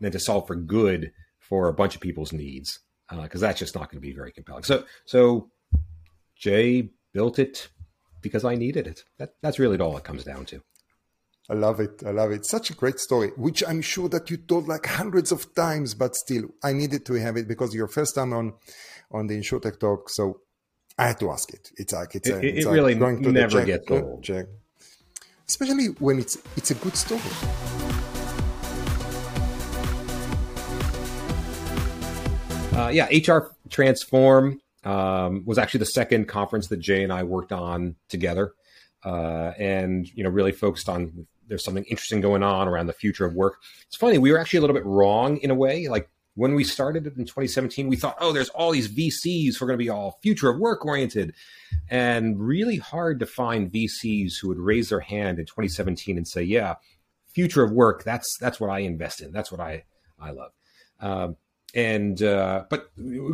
than 0.01 0.13
to 0.13 0.19
solve 0.19 0.47
for 0.47 0.57
good 0.57 1.13
for 1.39 1.69
a 1.69 1.75
bunch 1.75 1.95
of 1.95 2.01
people's 2.01 2.33
needs 2.33 2.81
because 3.11 3.43
uh, 3.43 3.47
that's 3.47 3.59
just 3.59 3.75
not 3.75 3.91
going 3.91 4.01
to 4.01 4.07
be 4.07 4.15
very 4.15 4.33
compelling. 4.33 4.65
So 4.65 4.85
so 5.05 5.51
Jay 6.37 6.91
built 7.13 7.39
it 7.39 7.69
because 8.21 8.45
I 8.45 8.55
needed 8.55 8.87
it. 8.87 9.05
That, 9.19 9.35
that's 9.43 9.59
really 9.59 9.79
all 9.79 9.97
it 9.97 10.05
comes 10.05 10.25
down 10.25 10.45
to. 10.47 10.63
I 11.51 11.55
love 11.55 11.81
it. 11.81 12.03
I 12.05 12.11
love 12.11 12.31
it. 12.31 12.45
Such 12.45 12.69
a 12.69 12.75
great 12.75 12.99
story, 12.99 13.31
which 13.37 13.65
I'm 13.67 13.81
sure 13.81 14.09
that 14.11 14.29
you 14.29 14.37
told 14.37 14.69
like 14.69 14.85
hundreds 14.85 15.33
of 15.33 15.55
times, 15.55 15.95
but 15.95 16.15
still, 16.15 16.51
I 16.63 16.75
needed 16.75 17.07
to 17.07 17.15
have 17.15 17.39
it 17.39 17.49
because 17.49 17.75
your 17.75 17.89
first 17.89 18.15
time 18.15 18.35
on 18.35 18.53
on 19.11 19.29
the 19.29 19.39
InsurTech 19.39 19.81
talk. 19.81 20.11
So 20.11 20.41
I 20.99 21.07
had 21.07 21.21
to 21.21 21.31
ask 21.31 21.51
it. 21.55 21.71
It's 21.77 21.95
like 21.95 22.15
it's, 22.15 22.29
a, 22.29 22.39
it, 22.39 22.45
it's 22.45 22.67
it 22.67 22.69
like 22.69 22.75
really 22.75 22.95
going 22.97 23.23
to 23.23 23.33
never 23.33 23.65
gets 23.65 23.91
old. 23.91 24.23
Check. 24.23 24.47
Especially 25.49 25.87
when 25.99 26.19
it's 26.19 26.37
it's 26.55 26.71
a 26.71 26.75
good 26.75 26.95
story. 26.95 27.23
Uh, 32.77 32.91
yeah, 32.91 33.07
HR 33.07 33.55
Transform 33.71 34.61
um, 34.85 35.45
was 35.47 35.57
actually 35.57 35.79
the 35.79 35.87
second 35.87 36.29
conference 36.29 36.69
that 36.69 36.77
Jay 36.77 37.03
and 37.03 37.13
I 37.13 37.23
worked 37.23 37.53
on 37.53 37.97
together, 38.11 38.53
uh, 39.03 39.53
and 39.59 40.07
you 40.15 40.23
know 40.25 40.31
really 40.31 40.53
focused 40.53 40.91
on 40.91 41.27
there's 41.49 41.65
something 41.65 41.85
interesting 41.85 42.21
going 42.21 42.43
on 42.43 42.69
around 42.69 42.87
the 42.87 42.93
future 42.93 43.25
of 43.25 43.35
work. 43.35 43.57
It's 43.87 43.97
funny, 43.97 44.19
we 44.19 44.31
were 44.31 44.39
actually 44.39 44.59
a 44.59 44.61
little 44.61 44.77
bit 44.77 44.85
wrong 44.85 45.39
in 45.39 45.51
a 45.51 45.55
way. 45.55 45.89
Like 45.89 46.09
when 46.35 46.55
we 46.55 46.63
started 46.63 47.07
in 47.07 47.25
2017, 47.25 47.89
we 47.89 47.97
thought, 47.97 48.17
oh, 48.21 48.33
there's 48.33 48.51
all 48.51 48.71
these 48.71 48.89
VCs 48.89 49.57
who 49.57 49.65
are 49.65 49.69
going 49.69 49.79
to 49.79 49.85
be 49.85 49.89
all 49.89 50.19
future 50.23 50.49
of 50.49 50.59
work 50.59 50.85
oriented, 50.85 51.35
and 51.91 52.39
really 52.39 52.77
hard 52.77 53.19
to 53.21 53.27
find 53.27 53.73
VCs 53.73 54.35
who 54.41 54.49
would 54.49 54.59
raise 54.59 54.91
their 54.91 55.01
hand 55.01 55.39
in 55.39 55.47
2017 55.47 56.17
and 56.17 56.29
say, 56.29 56.43
yeah, 56.43 56.77
future 57.27 57.63
of 57.63 57.73
work. 57.73 58.05
That's 58.05 58.37
that's 58.41 58.61
what 58.61 58.71
I 58.71 58.81
invest 58.81 59.21
in. 59.21 59.33
That's 59.33 59.51
what 59.51 59.61
I 59.61 59.85
I 60.21 60.31
love. 60.31 60.53
Um, 61.01 61.37
and 61.75 62.23
uh, 62.23 62.65
but 62.71 62.91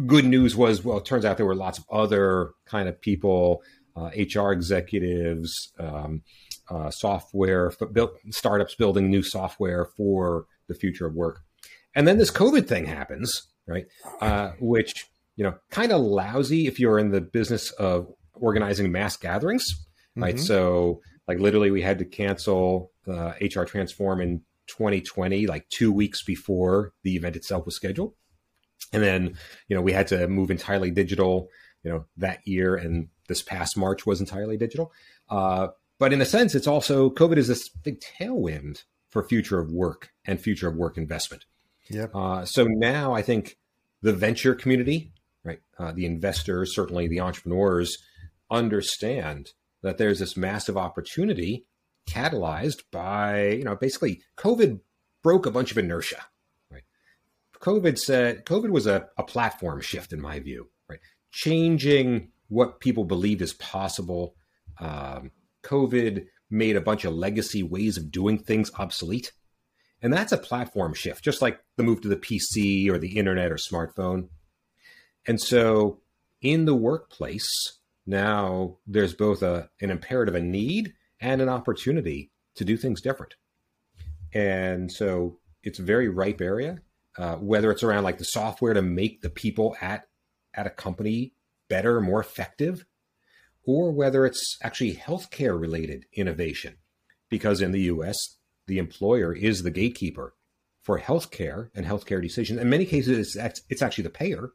good 0.07 0.25
news 0.25 0.57
was 0.57 0.85
well 0.85 0.99
it 0.99 1.05
turns 1.05 1.25
out 1.25 1.37
there 1.37 1.47
were 1.47 1.55
lots 1.55 1.79
of 1.79 1.85
other 1.91 2.51
kind 2.67 2.89
of 2.89 3.01
people 3.01 3.63
uh, 3.97 4.11
hr 4.35 4.51
executives 4.51 5.73
um, 5.79 6.23
uh, 6.69 6.91
software 6.91 7.73
built, 7.93 8.15
startups 8.31 8.75
building 8.75 9.11
new 9.11 9.23
software 9.23 9.85
for 9.85 10.47
the 10.69 10.75
future 10.75 11.07
of 11.07 11.15
work 11.15 11.43
and 11.95 12.07
then 12.07 12.19
this 12.19 12.31
covid 12.31 12.67
thing 12.67 12.87
happens 12.87 13.49
right 13.67 13.87
uh, 14.21 14.53
which 14.61 15.07
you 15.37 15.45
know 15.45 15.55
kind 15.71 15.93
of 15.93 16.01
lousy 16.01 16.67
if 16.67 16.79
you're 16.79 16.99
in 16.99 17.11
the 17.11 17.21
business 17.21 17.71
of 17.73 18.13
organizing 18.35 18.91
mass 18.91 19.17
gatherings 19.17 19.87
right 20.17 20.37
mm-hmm. 20.37 20.45
so 20.45 21.01
like 21.29 21.39
literally 21.39 21.71
we 21.71 21.83
had 21.83 21.99
to 21.99 22.05
cancel 22.05 22.91
hr 23.07 23.65
transform 23.65 24.21
in 24.21 24.41
2020 24.67 25.47
like 25.47 25.69
two 25.69 25.93
weeks 25.93 26.23
before 26.23 26.93
the 27.03 27.17
event 27.17 27.37
itself 27.37 27.67
was 27.67 27.77
scheduled 27.77 28.15
and 28.95 29.03
then, 29.03 29.37
you 29.69 29.75
know, 29.77 29.83
we 29.83 29.93
had 29.93 30.07
to 30.09 30.29
move 30.29 30.51
entirely 30.51 30.91
digital, 30.91 31.49
you 31.83 31.91
know, 31.91 32.05
that 32.17 32.47
year. 32.47 32.77
And 32.77 33.09
this 33.29 33.43
past 33.43 33.77
March 33.77 34.07
was 34.07 34.21
entirely 34.21 34.57
digital. 34.57 34.93
Uh, 35.29 35.69
but 35.99 36.13
in 36.13 36.21
a 36.21 36.27
sense, 36.27 36.55
it's 36.55 36.67
also 36.67 37.11
COVID 37.11 37.37
is 37.37 37.49
this 37.49 37.69
big 37.69 38.01
tailwind 38.01 38.85
for 39.09 39.23
future 39.23 39.61
of 39.61 39.71
work 39.71 40.11
and 40.25 40.41
future 40.41 40.69
of 40.69 40.77
work 40.77 40.99
investment. 40.99 41.45
Yeah. 41.89 42.07
Uh, 42.15 42.45
so 42.45 42.65
now 42.65 43.15
I 43.15 43.23
think 43.23 43.57
the 44.03 44.13
venture 44.13 44.55
community, 44.55 45.13
right, 45.45 45.61
uh, 45.79 45.93
the 45.93 46.07
investors, 46.07 46.75
certainly 46.75 47.07
the 47.07 47.21
entrepreneurs, 47.21 47.97
understand 48.51 49.53
that 49.83 49.99
there's 49.99 50.19
this 50.19 50.37
massive 50.37 50.77
opportunity 50.77 51.67
catalyzed 52.09 52.83
by, 52.91 53.49
you 53.51 53.65
know, 53.65 53.77
basically 53.77 54.23
COVID 54.37 54.81
broke 55.23 55.47
a 55.47 55.51
bunch 55.51 55.71
of 55.71 55.79
inertia 55.79 56.25
Right? 56.71 56.83
COVID 57.61 57.99
said 57.99 58.45
COVID 58.45 58.71
was 58.71 58.87
a, 58.87 59.09
a 59.17 59.23
platform 59.23 59.81
shift 59.81 60.13
in 60.13 60.21
my 60.21 60.41
view, 60.41 60.69
right? 60.89 61.01
Changing 61.33 62.31
what 62.49 62.81
people 62.81 63.05
believed 63.05 63.43
is 63.43 63.55
possible. 63.55 64.35
Um, 64.79 65.31
COVID 65.65 66.27
made 66.51 66.77
a 66.77 66.81
bunch 66.81 67.05
of 67.05 67.15
legacy 67.15 67.63
ways 67.63 67.97
of 67.97 68.11
doing 68.11 68.39
things 68.39 68.71
obsolete. 68.79 69.33
And 70.03 70.13
that's 70.13 70.33
a 70.33 70.39
platform 70.39 70.95
shift, 70.95 71.25
just 71.25 71.41
like 71.41 71.61
the 71.77 71.83
move 71.83 72.03
to 72.03 72.09
the 72.09 72.17
PC 72.17 72.89
or 72.91 72.99
the 72.99 73.17
internet 73.17 73.51
or 73.51 73.57
smartphone. 73.57 74.29
And 75.27 75.41
so 75.41 76.01
in 76.43 76.67
the 76.67 76.75
workplace, 76.75 77.79
now 78.07 78.77
there's 78.87 79.15
both 79.15 79.43
a, 79.43 79.71
an 79.81 79.91
imperative, 79.91 80.35
a 80.35 80.41
need, 80.41 80.93
and 81.21 81.41
an 81.41 81.49
opportunity 81.49 82.31
to 82.57 82.65
do 82.65 82.77
things 82.77 83.01
different. 83.01 83.35
And 84.35 84.93
so 84.93 85.39
it's 85.63 85.79
a 85.79 85.83
very 85.83 86.09
ripe 86.09 86.41
area. 86.41 86.81
Uh, 87.17 87.37
whether 87.37 87.71
it's 87.71 87.85
around 87.85 88.03
like 88.03 88.19
the 88.19 88.25
software 88.25 88.75
to 88.75 88.83
make 88.83 89.23
the 89.23 89.31
people 89.31 89.77
at 89.81 90.09
at 90.53 90.67
a 90.67 90.71
company 90.71 91.33
better, 91.69 92.01
more 92.01 92.21
effective, 92.21 92.85
or 93.67 93.91
whether 93.91 94.27
it's 94.27 94.59
actually 94.63 94.95
healthcare 94.95 95.59
related 95.59 96.07
innovation, 96.13 96.77
because 97.29 97.61
in 97.61 97.73
the 97.73 97.83
U.S. 97.83 98.17
the 98.67 98.79
employer 98.79 99.35
is 99.35 99.63
the 99.63 99.71
gatekeeper 99.71 100.35
for 100.83 101.01
healthcare 101.01 101.71
and 101.75 101.87
healthcare 101.87 102.23
decisions. 102.23 102.61
In 102.61 102.69
many 102.69 102.85
cases, 102.85 103.37
it's, 103.37 103.63
it's 103.71 103.83
actually 103.83 104.05
the 104.05 104.11
payer 104.11 104.51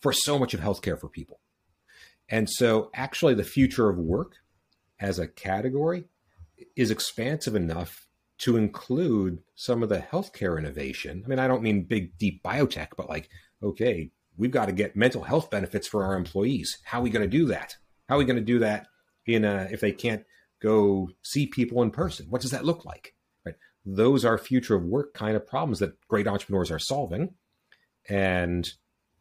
for 0.00 0.12
so 0.12 0.38
much 0.38 0.54
of 0.54 0.60
healthcare 0.60 0.98
for 0.98 1.08
people. 1.08 1.40
And 2.28 2.48
so, 2.50 2.90
actually, 2.94 3.34
the 3.34 3.44
future 3.44 3.88
of 3.88 3.98
work 3.98 4.36
as 4.98 5.18
a 5.18 5.28
category 5.28 6.04
is 6.74 6.90
expansive 6.90 7.54
enough 7.54 8.06
to 8.38 8.56
include 8.56 9.42
some 9.54 9.82
of 9.82 9.88
the 9.88 9.98
healthcare 9.98 10.58
innovation. 10.58 11.22
I 11.24 11.28
mean, 11.28 11.38
I 11.38 11.48
don't 11.48 11.62
mean 11.62 11.84
big, 11.84 12.18
deep 12.18 12.42
biotech, 12.42 12.88
but 12.96 13.08
like, 13.08 13.28
okay, 13.62 14.10
we've 14.36 14.50
got 14.50 14.66
to 14.66 14.72
get 14.72 14.96
mental 14.96 15.22
health 15.22 15.50
benefits 15.50 15.86
for 15.86 16.04
our 16.04 16.16
employees. 16.16 16.78
How 16.84 17.00
are 17.00 17.02
we 17.02 17.10
going 17.10 17.28
to 17.28 17.38
do 17.38 17.46
that? 17.46 17.76
How 18.08 18.14
are 18.14 18.18
we 18.18 18.24
going 18.24 18.36
to 18.36 18.42
do 18.42 18.60
that 18.60 18.86
in 19.26 19.44
a, 19.44 19.66
if 19.72 19.80
they 19.80 19.90
can't 19.90 20.24
go 20.62 21.10
see 21.22 21.46
people 21.46 21.82
in 21.82 21.90
person? 21.90 22.26
What 22.30 22.40
does 22.40 22.52
that 22.52 22.64
look 22.64 22.84
like? 22.84 23.14
Right. 23.44 23.56
Those 23.84 24.24
are 24.24 24.38
future 24.38 24.76
of 24.76 24.84
work 24.84 25.12
kind 25.12 25.34
of 25.34 25.44
problems 25.44 25.80
that 25.80 26.00
great 26.06 26.28
entrepreneurs 26.28 26.70
are 26.70 26.78
solving. 26.78 27.34
And, 28.08 28.70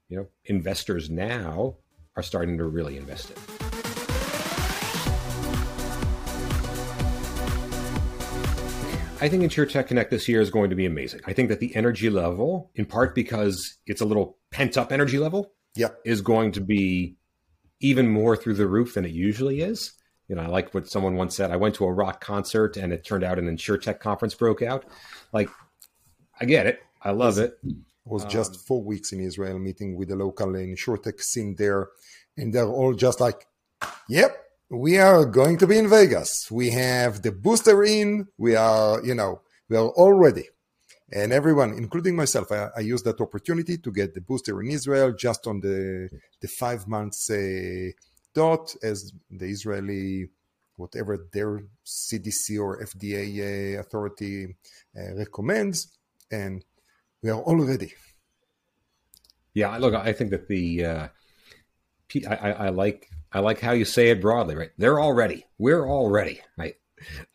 you 0.07 0.17
know, 0.17 0.27
investors 0.45 1.09
now 1.09 1.77
are 2.15 2.21
starting 2.21 2.59
to 2.59 2.65
really 2.65 2.95
invest 2.97 3.31
in. 3.31 3.37
I 9.19 9.29
think 9.29 9.41
InsureTech 9.41 9.87
Connect 9.87 10.11
this 10.11 10.27
year 10.27 10.41
is 10.41 10.51
going 10.51 10.69
to 10.69 10.75
be 10.75 10.85
amazing. 10.85 11.21
I 11.25 11.33
think 11.33 11.49
that 11.49 11.59
the 11.59 11.75
energy 11.75 12.11
level, 12.11 12.69
in 12.75 12.85
part 12.85 13.15
because 13.15 13.79
it's 13.87 14.01
a 14.01 14.05
little 14.05 14.37
pent 14.51 14.77
up 14.77 14.91
energy 14.91 15.17
level, 15.17 15.53
yep. 15.75 15.99
is 16.05 16.21
going 16.21 16.51
to 16.51 16.61
be 16.61 17.15
even 17.85 18.07
more 18.09 18.35
through 18.35 18.55
the 18.55 18.67
roof 18.67 18.95
than 18.95 19.05
it 19.05 19.11
usually 19.11 19.61
is. 19.61 19.93
You 20.27 20.35
know, 20.35 20.41
I 20.41 20.47
like 20.47 20.73
what 20.73 20.89
someone 20.89 21.15
once 21.15 21.35
said. 21.35 21.51
I 21.51 21.55
went 21.55 21.75
to 21.75 21.85
a 21.85 21.93
rock 21.93 22.19
concert 22.19 22.77
and 22.77 22.91
it 22.91 23.05
turned 23.05 23.23
out 23.23 23.37
an 23.37 23.45
InsurTech 23.47 23.99
conference 23.99 24.33
broke 24.33 24.63
out. 24.63 24.85
Like, 25.31 25.49
I 26.41 26.45
get 26.45 26.65
it. 26.65 26.79
I 27.01 27.11
love 27.11 27.37
it. 27.37 27.59
It 27.63 27.75
was 28.05 28.25
just 28.25 28.53
um, 28.53 28.59
four 28.67 28.83
weeks 28.83 29.11
in 29.11 29.19
Israel 29.19 29.59
meeting 29.59 29.95
with 29.95 30.09
the 30.09 30.15
local 30.15 30.47
InsurTech 30.47 31.21
scene 31.21 31.55
there. 31.57 31.89
And 32.37 32.51
they're 32.51 32.65
all 32.65 32.95
just 32.95 33.19
like, 33.19 33.45
yep, 34.09 34.35
we 34.69 34.97
are 34.97 35.23
going 35.25 35.59
to 35.59 35.67
be 35.67 35.77
in 35.77 35.87
Vegas. 35.87 36.49
We 36.49 36.71
have 36.71 37.21
the 37.21 37.31
booster 37.31 37.83
in. 37.83 38.27
We 38.39 38.55
are, 38.55 39.05
you 39.05 39.13
know, 39.13 39.41
we 39.69 39.77
are 39.77 39.89
all 39.89 40.13
ready. 40.13 40.49
And 41.15 41.31
everyone, 41.31 41.71
including 41.71 42.17
myself, 42.17 42.51
I, 42.51 42.67
I 42.75 42.81
used 42.81 43.05
that 43.05 43.21
opportunity 43.21 43.77
to 43.77 43.89
get 43.89 44.13
the 44.13 44.19
booster 44.19 44.61
in 44.61 44.69
Israel 44.69 45.13
just 45.13 45.47
on 45.47 45.61
the 45.61 46.09
the 46.41 46.49
five 46.49 46.89
months 46.89 47.29
uh, 47.31 47.91
dot 48.33 48.75
as 48.83 49.13
the 49.31 49.45
Israeli, 49.45 50.27
whatever 50.75 51.13
their 51.31 51.63
CDC 51.85 52.59
or 52.59 52.83
FDA 52.83 53.23
uh, 53.77 53.79
authority 53.79 54.57
uh, 54.99 55.15
recommends, 55.15 55.97
and 56.29 56.65
we 57.23 57.29
are 57.29 57.41
all 57.41 57.61
ready. 57.63 57.93
Yeah, 59.53 59.77
look, 59.77 59.93
I 59.95 60.11
think 60.11 60.31
that 60.31 60.49
the 60.49 60.85
uh, 60.85 61.07
I, 62.27 62.51
I 62.65 62.69
like 62.69 63.09
I 63.31 63.39
like 63.39 63.61
how 63.61 63.71
you 63.71 63.85
say 63.85 64.09
it 64.09 64.19
broadly, 64.19 64.55
right? 64.55 64.71
They're 64.77 64.99
all 64.99 65.13
ready. 65.13 65.45
We're 65.57 65.87
all 65.87 66.09
ready, 66.09 66.41
right? 66.57 66.75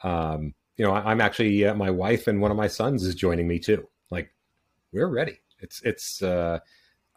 Um, 0.05 0.53
you 0.81 0.87
know, 0.87 0.93
I, 0.93 1.12
am 1.12 1.21
actually 1.21 1.66
uh, 1.66 1.75
my 1.75 1.90
wife 1.90 2.27
and 2.27 2.40
one 2.40 2.51
of 2.51 2.57
my 2.57 2.66
sons 2.66 3.05
is 3.05 3.14
joining 3.14 3.47
me 3.47 3.59
too. 3.59 3.87
Like, 4.11 4.33
we're 4.93 5.09
ready. 5.09 5.38
It's 5.59 5.83
it's 5.83 6.23
uh, 6.23 6.61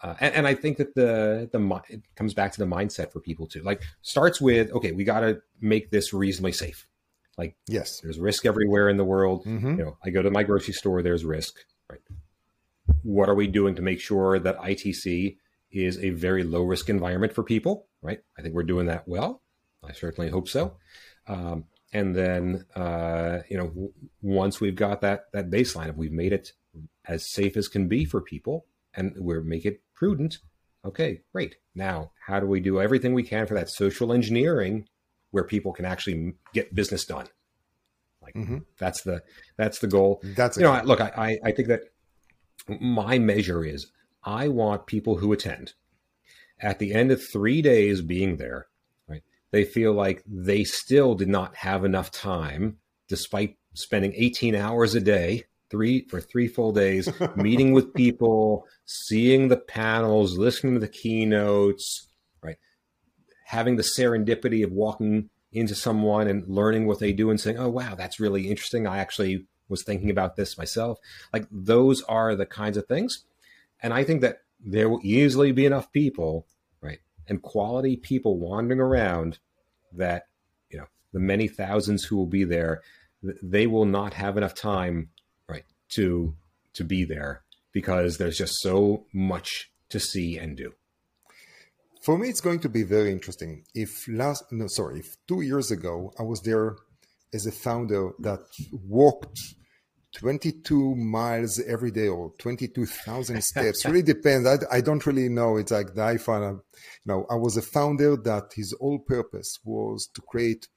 uh, 0.01 0.15
and, 0.19 0.35
and, 0.35 0.47
I 0.47 0.53
think 0.53 0.75
that 0.79 0.93
the 0.95 1.49
the 1.49 1.81
it 1.87 2.01
comes 2.17 2.33
back 2.33 2.51
to 2.51 2.59
the 2.59 2.65
mindset 2.65 3.13
for 3.13 3.21
people 3.21 3.47
too. 3.47 3.63
Like, 3.63 3.81
starts 4.01 4.41
with 4.41 4.69
okay, 4.73 4.91
we 4.91 5.05
got 5.05 5.21
to 5.21 5.41
make 5.61 5.91
this 5.91 6.13
reasonably 6.13 6.51
safe. 6.51 6.89
Like, 7.37 7.55
yes, 7.65 8.01
there's 8.01 8.19
risk 8.19 8.45
everywhere 8.45 8.89
in 8.89 8.97
the 8.97 9.05
world. 9.05 9.45
Mm-hmm. 9.45 9.79
You 9.79 9.85
know, 9.85 9.97
I 10.03 10.09
go 10.09 10.21
to 10.21 10.29
my 10.29 10.43
grocery 10.43 10.73
store. 10.73 11.01
There's 11.01 11.23
risk. 11.23 11.55
Right. 11.89 12.01
What 13.03 13.29
are 13.29 13.35
we 13.35 13.47
doing 13.47 13.75
to 13.75 13.81
make 13.81 14.01
sure 14.01 14.39
that 14.39 14.57
ITC 14.57 15.37
is 15.71 15.99
a 15.99 16.09
very 16.09 16.43
low 16.43 16.63
risk 16.63 16.89
environment 16.89 17.31
for 17.31 17.43
people, 17.43 17.87
right? 18.01 18.19
I 18.37 18.41
think 18.41 18.55
we're 18.55 18.63
doing 18.63 18.87
that 18.87 19.07
well. 19.07 19.41
I 19.81 19.93
certainly 19.93 20.29
hope 20.29 20.49
so. 20.49 20.75
Um, 21.27 21.63
and 21.93 22.15
then, 22.15 22.65
uh, 22.75 23.39
you 23.49 23.57
know, 23.57 23.67
w- 23.67 23.93
once 24.21 24.59
we've 24.59 24.75
got 24.75 25.01
that 25.01 25.31
that 25.33 25.49
baseline, 25.49 25.89
if 25.89 25.95
we've 25.95 26.11
made 26.11 26.33
it 26.33 26.53
as 27.05 27.31
safe 27.31 27.55
as 27.55 27.67
can 27.67 27.87
be 27.87 28.05
for 28.05 28.21
people, 28.21 28.65
and 28.93 29.13
we're 29.17 29.41
make 29.41 29.65
it 29.65 29.81
prudent, 29.93 30.39
okay, 30.85 31.21
great. 31.31 31.57
Now, 31.75 32.11
how 32.25 32.39
do 32.39 32.47
we 32.47 32.59
do 32.59 32.81
everything 32.81 33.13
we 33.13 33.23
can 33.23 33.47
for 33.47 33.53
that 33.53 33.69
social 33.69 34.11
engineering, 34.11 34.87
where 35.31 35.43
people 35.43 35.73
can 35.73 35.85
actually 35.85 36.33
get 36.53 36.75
business 36.75 37.05
done? 37.05 37.27
Like 38.21 38.35
mm-hmm. 38.35 38.59
that's 38.77 39.01
the 39.03 39.21
that's 39.57 39.79
the 39.79 39.87
goal. 39.87 40.21
That's 40.23 40.57
you 40.57 40.63
know, 40.63 40.71
I, 40.71 40.81
look, 40.81 41.01
I 41.01 41.37
I 41.43 41.51
think 41.51 41.67
that 41.67 41.81
my 42.67 43.19
measure 43.19 43.63
is 43.63 43.91
I 44.23 44.47
want 44.47 44.87
people 44.87 45.17
who 45.17 45.33
attend 45.33 45.73
at 46.63 46.79
the 46.79 46.93
end 46.93 47.11
of 47.11 47.21
three 47.21 47.61
days 47.61 48.01
being 48.01 48.37
there? 48.37 48.67
They 49.53 49.65
feel 49.65 49.93
like 49.93 50.23
they 50.25 50.63
still 50.63 51.13
did 51.13 51.29
not 51.29 51.55
have 51.57 51.85
enough 51.85 52.09
time, 52.09 52.77
despite 53.07 53.55
spending 53.75 54.11
18 54.15 54.55
hours 54.55 54.95
a 54.95 54.99
day 54.99 55.43
three 55.69 56.07
for 56.07 56.19
three 56.19 56.47
full 56.47 56.71
days, 56.71 57.07
meeting 57.35 57.71
with 57.71 57.93
people, 57.93 58.65
seeing 58.85 59.49
the 59.49 59.57
panels, 59.57 60.39
listening 60.39 60.73
to 60.73 60.79
the 60.79 60.87
keynotes, 60.87 62.07
right? 62.41 62.57
Having 63.45 63.75
the 63.75 63.83
serendipity 63.83 64.63
of 64.63 64.71
walking 64.71 65.29
into 65.51 65.75
someone 65.75 66.27
and 66.27 66.47
learning 66.47 66.87
what 66.87 66.97
they 66.97 67.13
do 67.13 67.29
and 67.29 67.39
saying, 67.39 67.59
"Oh, 67.59 67.69
wow, 67.69 67.93
that's 67.93 68.19
really 68.19 68.49
interesting. 68.49 68.87
I 68.87 68.97
actually 68.97 69.45
was 69.69 69.83
thinking 69.83 70.09
about 70.09 70.35
this 70.35 70.57
myself." 70.57 70.97
Like 71.31 71.45
those 71.51 72.01
are 72.03 72.35
the 72.35 72.47
kinds 72.47 72.75
of 72.75 72.87
things, 72.87 73.23
and 73.83 73.93
I 73.93 74.03
think 74.03 74.21
that 74.21 74.39
there 74.59 74.89
will 74.89 75.01
easily 75.03 75.51
be 75.51 75.67
enough 75.67 75.91
people, 75.91 76.47
and 77.27 77.41
quality 77.41 77.95
people 77.95 78.39
wandering 78.39 78.79
around 78.79 79.39
that 79.93 80.23
you 80.69 80.77
know 80.77 80.87
the 81.11 81.19
many 81.19 81.47
thousands 81.47 82.03
who 82.03 82.17
will 82.17 82.27
be 82.27 82.43
there, 82.43 82.81
they 83.41 83.67
will 83.67 83.85
not 83.85 84.13
have 84.13 84.37
enough 84.37 84.55
time, 84.55 85.09
right, 85.47 85.65
to 85.89 86.35
to 86.73 86.83
be 86.83 87.03
there 87.03 87.43
because 87.71 88.17
there's 88.17 88.37
just 88.37 88.61
so 88.61 89.05
much 89.13 89.71
to 89.89 89.99
see 89.99 90.37
and 90.37 90.57
do. 90.57 90.73
For 92.03 92.17
me, 92.17 92.27
it's 92.27 92.41
going 92.41 92.59
to 92.59 92.69
be 92.69 92.83
very 92.83 93.11
interesting. 93.11 93.63
If 93.73 93.89
last, 94.09 94.43
no, 94.51 94.65
sorry, 94.67 94.99
if 94.99 95.15
two 95.27 95.41
years 95.41 95.71
ago 95.71 96.13
I 96.19 96.23
was 96.23 96.41
there 96.41 96.75
as 97.33 97.45
a 97.45 97.51
founder 97.51 98.11
that 98.19 98.41
walked 98.71 99.39
22 100.13 100.95
miles 100.95 101.59
every 101.59 101.91
day 101.91 102.07
or 102.07 102.33
22,000 102.37 103.43
steps, 103.43 103.85
really 103.85 104.03
depends. 104.03 104.47
I, 104.47 104.57
I, 104.77 104.81
don't 104.81 105.05
really 105.05 105.29
know. 105.29 105.57
It's 105.57 105.71
like 105.71 105.93
the 105.95 106.01
iPhone. 106.01 106.53
You 106.53 106.61
know, 107.05 107.25
I 107.29 107.35
was 107.35 107.57
a 107.57 107.61
founder 107.61 108.15
that 108.17 108.53
his 108.55 108.75
whole 108.79 108.99
purpose 108.99 109.59
was 109.63 110.07
to 110.13 110.21
create 110.21 110.67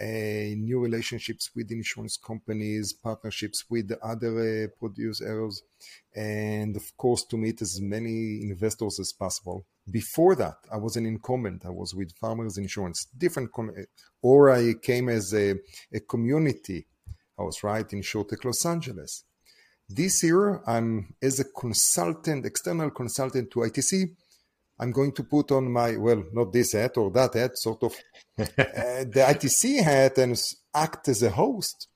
uh, 0.00 0.04
new 0.04 0.80
relationships 0.80 1.50
with 1.54 1.70
insurance 1.70 2.16
companies, 2.16 2.92
partnerships 2.92 3.64
with 3.68 3.92
other 4.02 4.64
uh, 4.64 4.66
producers, 4.78 5.62
and 6.16 6.76
of 6.76 6.96
course 6.96 7.24
to 7.24 7.36
meet 7.36 7.60
as 7.62 7.80
many 7.80 8.42
investors 8.42 8.98
as 8.98 9.12
possible. 9.12 9.66
Before 9.90 10.34
that, 10.36 10.56
I 10.72 10.76
was 10.76 10.96
an 10.96 11.06
incumbent. 11.06 11.66
I 11.66 11.70
was 11.70 11.94
with 11.94 12.16
Farmers 12.16 12.56
Insurance, 12.56 13.06
different, 13.16 13.52
com- 13.52 13.74
or 14.22 14.50
I 14.50 14.74
came 14.80 15.08
as 15.08 15.34
a, 15.34 15.56
a 15.92 16.00
community 16.00 16.86
house, 17.42 17.62
right, 17.62 17.92
in 17.92 18.00
Insurtech 18.00 18.44
Los 18.44 18.64
Angeles. 18.64 19.24
This 19.88 20.22
year, 20.22 20.62
I'm 20.66 21.14
as 21.20 21.40
a 21.40 21.44
consultant, 21.44 22.46
external 22.46 22.90
consultant 22.90 23.50
to 23.50 23.60
ITC. 23.60 24.14
I'm 24.78 24.90
going 24.90 25.12
to 25.12 25.24
put 25.24 25.52
on 25.52 25.70
my, 25.70 25.96
well, 25.96 26.24
not 26.32 26.52
this 26.52 26.72
hat 26.72 26.96
or 26.96 27.10
that 27.12 27.34
hat, 27.34 27.58
sort 27.58 27.82
of 27.82 27.94
uh, 28.38 28.44
the 28.48 29.24
ITC 29.28 29.82
hat 29.82 30.18
and 30.18 30.40
act 30.74 31.08
as 31.08 31.22
a 31.22 31.30
host. 31.30 31.88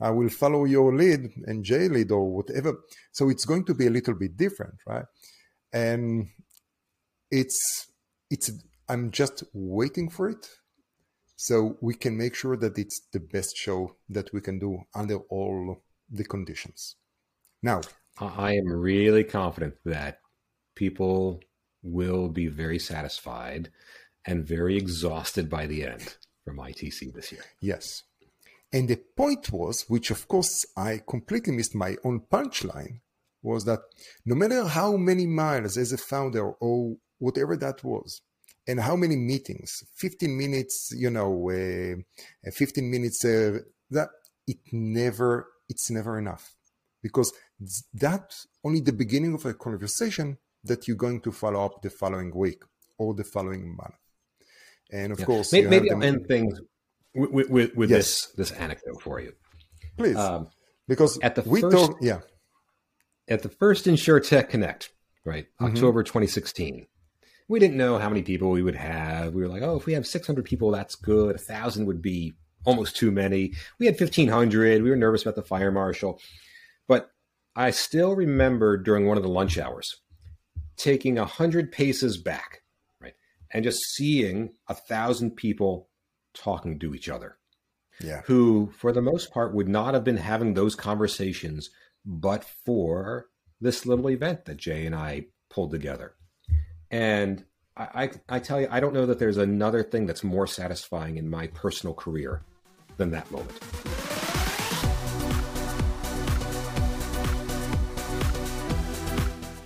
I 0.00 0.10
will 0.10 0.30
follow 0.30 0.64
your 0.64 0.94
lead 0.96 1.30
and 1.46 1.64
Jay 1.64 1.88
lead 1.88 2.10
or 2.10 2.28
whatever. 2.28 2.74
So 3.12 3.28
it's 3.28 3.44
going 3.44 3.64
to 3.66 3.74
be 3.74 3.86
a 3.86 3.90
little 3.90 4.14
bit 4.14 4.36
different, 4.36 4.74
right? 4.86 5.04
And 5.72 6.28
it's 7.30 7.86
it's 8.28 8.50
I'm 8.88 9.10
just 9.10 9.44
waiting 9.52 10.10
for 10.10 10.28
it 10.28 10.46
so 11.42 11.76
we 11.80 11.92
can 11.92 12.16
make 12.16 12.36
sure 12.36 12.56
that 12.56 12.78
it's 12.78 13.00
the 13.12 13.18
best 13.18 13.56
show 13.56 13.96
that 14.08 14.32
we 14.32 14.40
can 14.40 14.60
do 14.60 14.78
under 14.94 15.16
all 15.28 15.82
the 16.08 16.22
conditions. 16.22 16.94
Now, 17.60 17.80
I 18.20 18.52
am 18.52 18.68
really 18.72 19.24
confident 19.24 19.74
that 19.84 20.20
people 20.76 21.40
will 21.82 22.28
be 22.28 22.46
very 22.46 22.78
satisfied 22.78 23.72
and 24.24 24.46
very 24.46 24.76
exhausted 24.76 25.50
by 25.50 25.66
the 25.66 25.84
end 25.84 26.16
from 26.44 26.58
ITC 26.58 27.12
this 27.12 27.32
year. 27.32 27.44
Yes. 27.60 28.04
And 28.72 28.86
the 28.86 29.00
point 29.16 29.50
was, 29.50 29.86
which 29.88 30.12
of 30.12 30.28
course 30.28 30.64
I 30.76 31.00
completely 31.08 31.54
missed 31.56 31.74
my 31.74 31.96
own 32.04 32.20
punchline, 32.20 33.00
was 33.42 33.64
that 33.64 33.80
no 34.24 34.36
matter 34.36 34.62
how 34.62 34.96
many 34.96 35.26
miles 35.26 35.76
as 35.76 35.92
a 35.92 35.98
founder 35.98 36.52
or 36.52 36.98
whatever 37.18 37.56
that 37.56 37.82
was, 37.82 38.22
and 38.66 38.80
how 38.80 38.96
many 38.96 39.16
meetings, 39.16 39.82
15 39.96 40.36
minutes, 40.36 40.92
you 40.96 41.10
know, 41.10 41.50
uh, 41.50 42.50
15 42.50 42.90
minutes, 42.90 43.24
uh, 43.24 43.58
that 43.90 44.08
it 44.46 44.58
never, 44.72 45.48
it's 45.68 45.90
never 45.90 46.18
enough 46.18 46.54
because 47.02 47.32
that's 47.92 48.46
only 48.64 48.80
the 48.80 48.92
beginning 48.92 49.34
of 49.34 49.44
a 49.44 49.54
conversation 49.54 50.38
that 50.64 50.86
you're 50.86 50.96
going 50.96 51.20
to 51.20 51.32
follow 51.32 51.64
up 51.64 51.82
the 51.82 51.90
following 51.90 52.34
week 52.34 52.62
or 52.98 53.14
the 53.14 53.24
following 53.24 53.76
month. 53.76 53.94
And 54.92 55.12
of 55.12 55.20
yeah. 55.20 55.26
course, 55.26 55.52
maybe, 55.52 55.68
maybe 55.68 55.90
I'll 55.90 56.02
end 56.02 56.26
things 56.28 56.60
with, 57.14 57.50
with, 57.50 57.74
with 57.74 57.90
yes. 57.90 58.26
this, 58.36 58.50
this 58.50 58.58
anecdote 58.58 59.02
for 59.02 59.20
you. 59.20 59.32
Please. 59.96 60.16
Um, 60.16 60.48
because 60.86 61.18
at 61.20 61.34
the 61.34 61.42
we 61.42 61.60
first, 61.60 61.76
talk, 61.76 61.96
yeah. 62.00 62.20
At 63.28 63.42
the 63.42 63.48
first 63.48 63.84
Tech 63.84 64.50
Connect, 64.50 64.90
right? 65.24 65.46
Mm-hmm. 65.46 65.64
October 65.64 66.02
2016 66.02 66.86
we 67.52 67.60
didn't 67.60 67.76
know 67.76 67.98
how 67.98 68.08
many 68.08 68.22
people 68.22 68.50
we 68.50 68.62
would 68.62 68.74
have. 68.74 69.34
We 69.34 69.42
were 69.42 69.48
like, 69.48 69.60
oh, 69.60 69.76
if 69.76 69.84
we 69.84 69.92
have 69.92 70.06
600 70.06 70.42
people, 70.42 70.70
that's 70.70 70.94
good. 70.94 71.34
A 71.34 71.38
thousand 71.38 71.84
would 71.84 72.00
be 72.00 72.32
almost 72.64 72.96
too 72.96 73.10
many. 73.10 73.52
We 73.78 73.84
had 73.84 74.00
1500. 74.00 74.82
We 74.82 74.88
were 74.88 74.96
nervous 74.96 75.20
about 75.20 75.34
the 75.34 75.42
fire 75.42 75.70
marshal. 75.70 76.18
But 76.88 77.10
I 77.54 77.70
still 77.70 78.16
remember 78.16 78.78
during 78.78 79.06
one 79.06 79.18
of 79.18 79.22
the 79.22 79.28
lunch 79.28 79.58
hours 79.58 80.00
taking 80.78 81.18
a 81.18 81.26
hundred 81.26 81.70
paces 81.70 82.16
back, 82.16 82.62
right, 83.02 83.12
and 83.52 83.64
just 83.64 83.80
seeing 83.94 84.54
a 84.66 84.74
thousand 84.74 85.36
people 85.36 85.90
talking 86.32 86.78
to 86.78 86.94
each 86.94 87.10
other. 87.10 87.36
Yeah. 88.00 88.22
Who, 88.24 88.72
for 88.78 88.92
the 88.92 89.02
most 89.02 89.30
part, 89.30 89.54
would 89.54 89.68
not 89.68 89.92
have 89.92 90.04
been 90.04 90.16
having 90.16 90.54
those 90.54 90.74
conversations 90.74 91.68
but 92.04 92.44
for 92.64 93.26
this 93.60 93.84
little 93.84 94.08
event 94.08 94.46
that 94.46 94.56
Jay 94.56 94.86
and 94.86 94.94
I 94.94 95.26
pulled 95.50 95.70
together. 95.70 96.14
And 96.92 97.46
I, 97.74 98.10
I, 98.28 98.36
I 98.36 98.38
tell 98.38 98.60
you, 98.60 98.68
I 98.70 98.78
don't 98.78 98.92
know 98.92 99.06
that 99.06 99.18
there's 99.18 99.38
another 99.38 99.82
thing 99.82 100.04
that's 100.04 100.22
more 100.22 100.46
satisfying 100.46 101.16
in 101.16 101.28
my 101.28 101.46
personal 101.46 101.94
career 101.94 102.42
than 102.98 103.10
that 103.12 103.30
moment. 103.30 103.58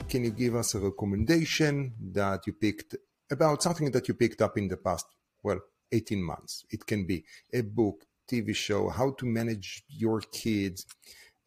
Can 0.08 0.22
you 0.22 0.30
give 0.30 0.54
us 0.54 0.76
a 0.76 0.78
recommendation 0.78 1.92
that 2.12 2.46
you 2.46 2.52
picked 2.52 2.94
about 3.28 3.60
something 3.60 3.90
that 3.90 4.06
you 4.06 4.14
picked 4.14 4.40
up 4.40 4.56
in 4.56 4.68
the 4.68 4.76
past, 4.76 5.06
well, 5.42 5.58
18 5.90 6.22
months? 6.22 6.64
It 6.70 6.86
can 6.86 7.06
be 7.06 7.24
a 7.52 7.62
book, 7.62 8.06
TV 8.30 8.54
show, 8.54 8.88
how 8.88 9.10
to 9.18 9.26
manage 9.26 9.82
your 9.88 10.20
kids, 10.20 10.86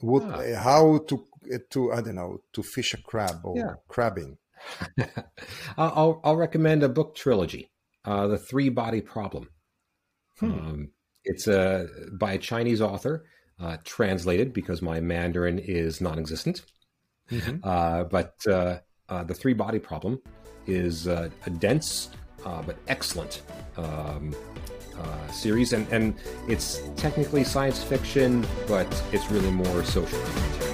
what, 0.01 0.23
ah. 0.23 0.59
how 0.61 0.97
to, 1.07 1.25
to, 1.69 1.93
I 1.93 2.01
don't 2.01 2.15
know, 2.15 2.41
to 2.51 2.63
fish 2.63 2.93
a 2.93 3.01
crab 3.01 3.39
or 3.45 3.57
yeah. 3.57 3.73
crabbing. 3.87 4.37
I'll, 5.77 6.21
I'll 6.23 6.35
recommend 6.35 6.83
a 6.83 6.89
book 6.89 7.15
trilogy, 7.15 7.71
uh, 8.05 8.27
The 8.27 8.37
Three 8.37 8.69
Body 8.69 9.01
Problem. 9.01 9.49
Hmm. 10.39 10.51
Um, 10.51 10.91
it's 11.23 11.47
a, 11.47 11.87
by 12.13 12.33
a 12.33 12.37
Chinese 12.37 12.81
author, 12.81 13.25
uh, 13.59 13.77
translated 13.83 14.53
because 14.53 14.81
my 14.81 14.99
Mandarin 14.99 15.59
is 15.59 16.01
non 16.01 16.17
existent. 16.17 16.63
Mm-hmm. 17.29 17.57
Uh, 17.63 18.05
but 18.05 18.35
uh, 18.47 18.79
uh, 19.09 19.23
The 19.23 19.33
Three 19.33 19.53
Body 19.53 19.79
Problem 19.79 20.21
is 20.65 21.07
uh, 21.07 21.29
a 21.45 21.49
dense 21.49 22.09
but 22.43 22.77
excellent 22.87 23.41
um, 23.77 24.33
series. 25.31 25.73
And, 25.73 25.87
and 25.91 26.15
it's 26.47 26.81
technically 26.95 27.43
science 27.43 27.83
fiction, 27.83 28.45
but 28.67 28.87
it's 29.11 29.29
really 29.29 29.51
more 29.51 29.83
social 29.83 30.19
content. 30.19 30.68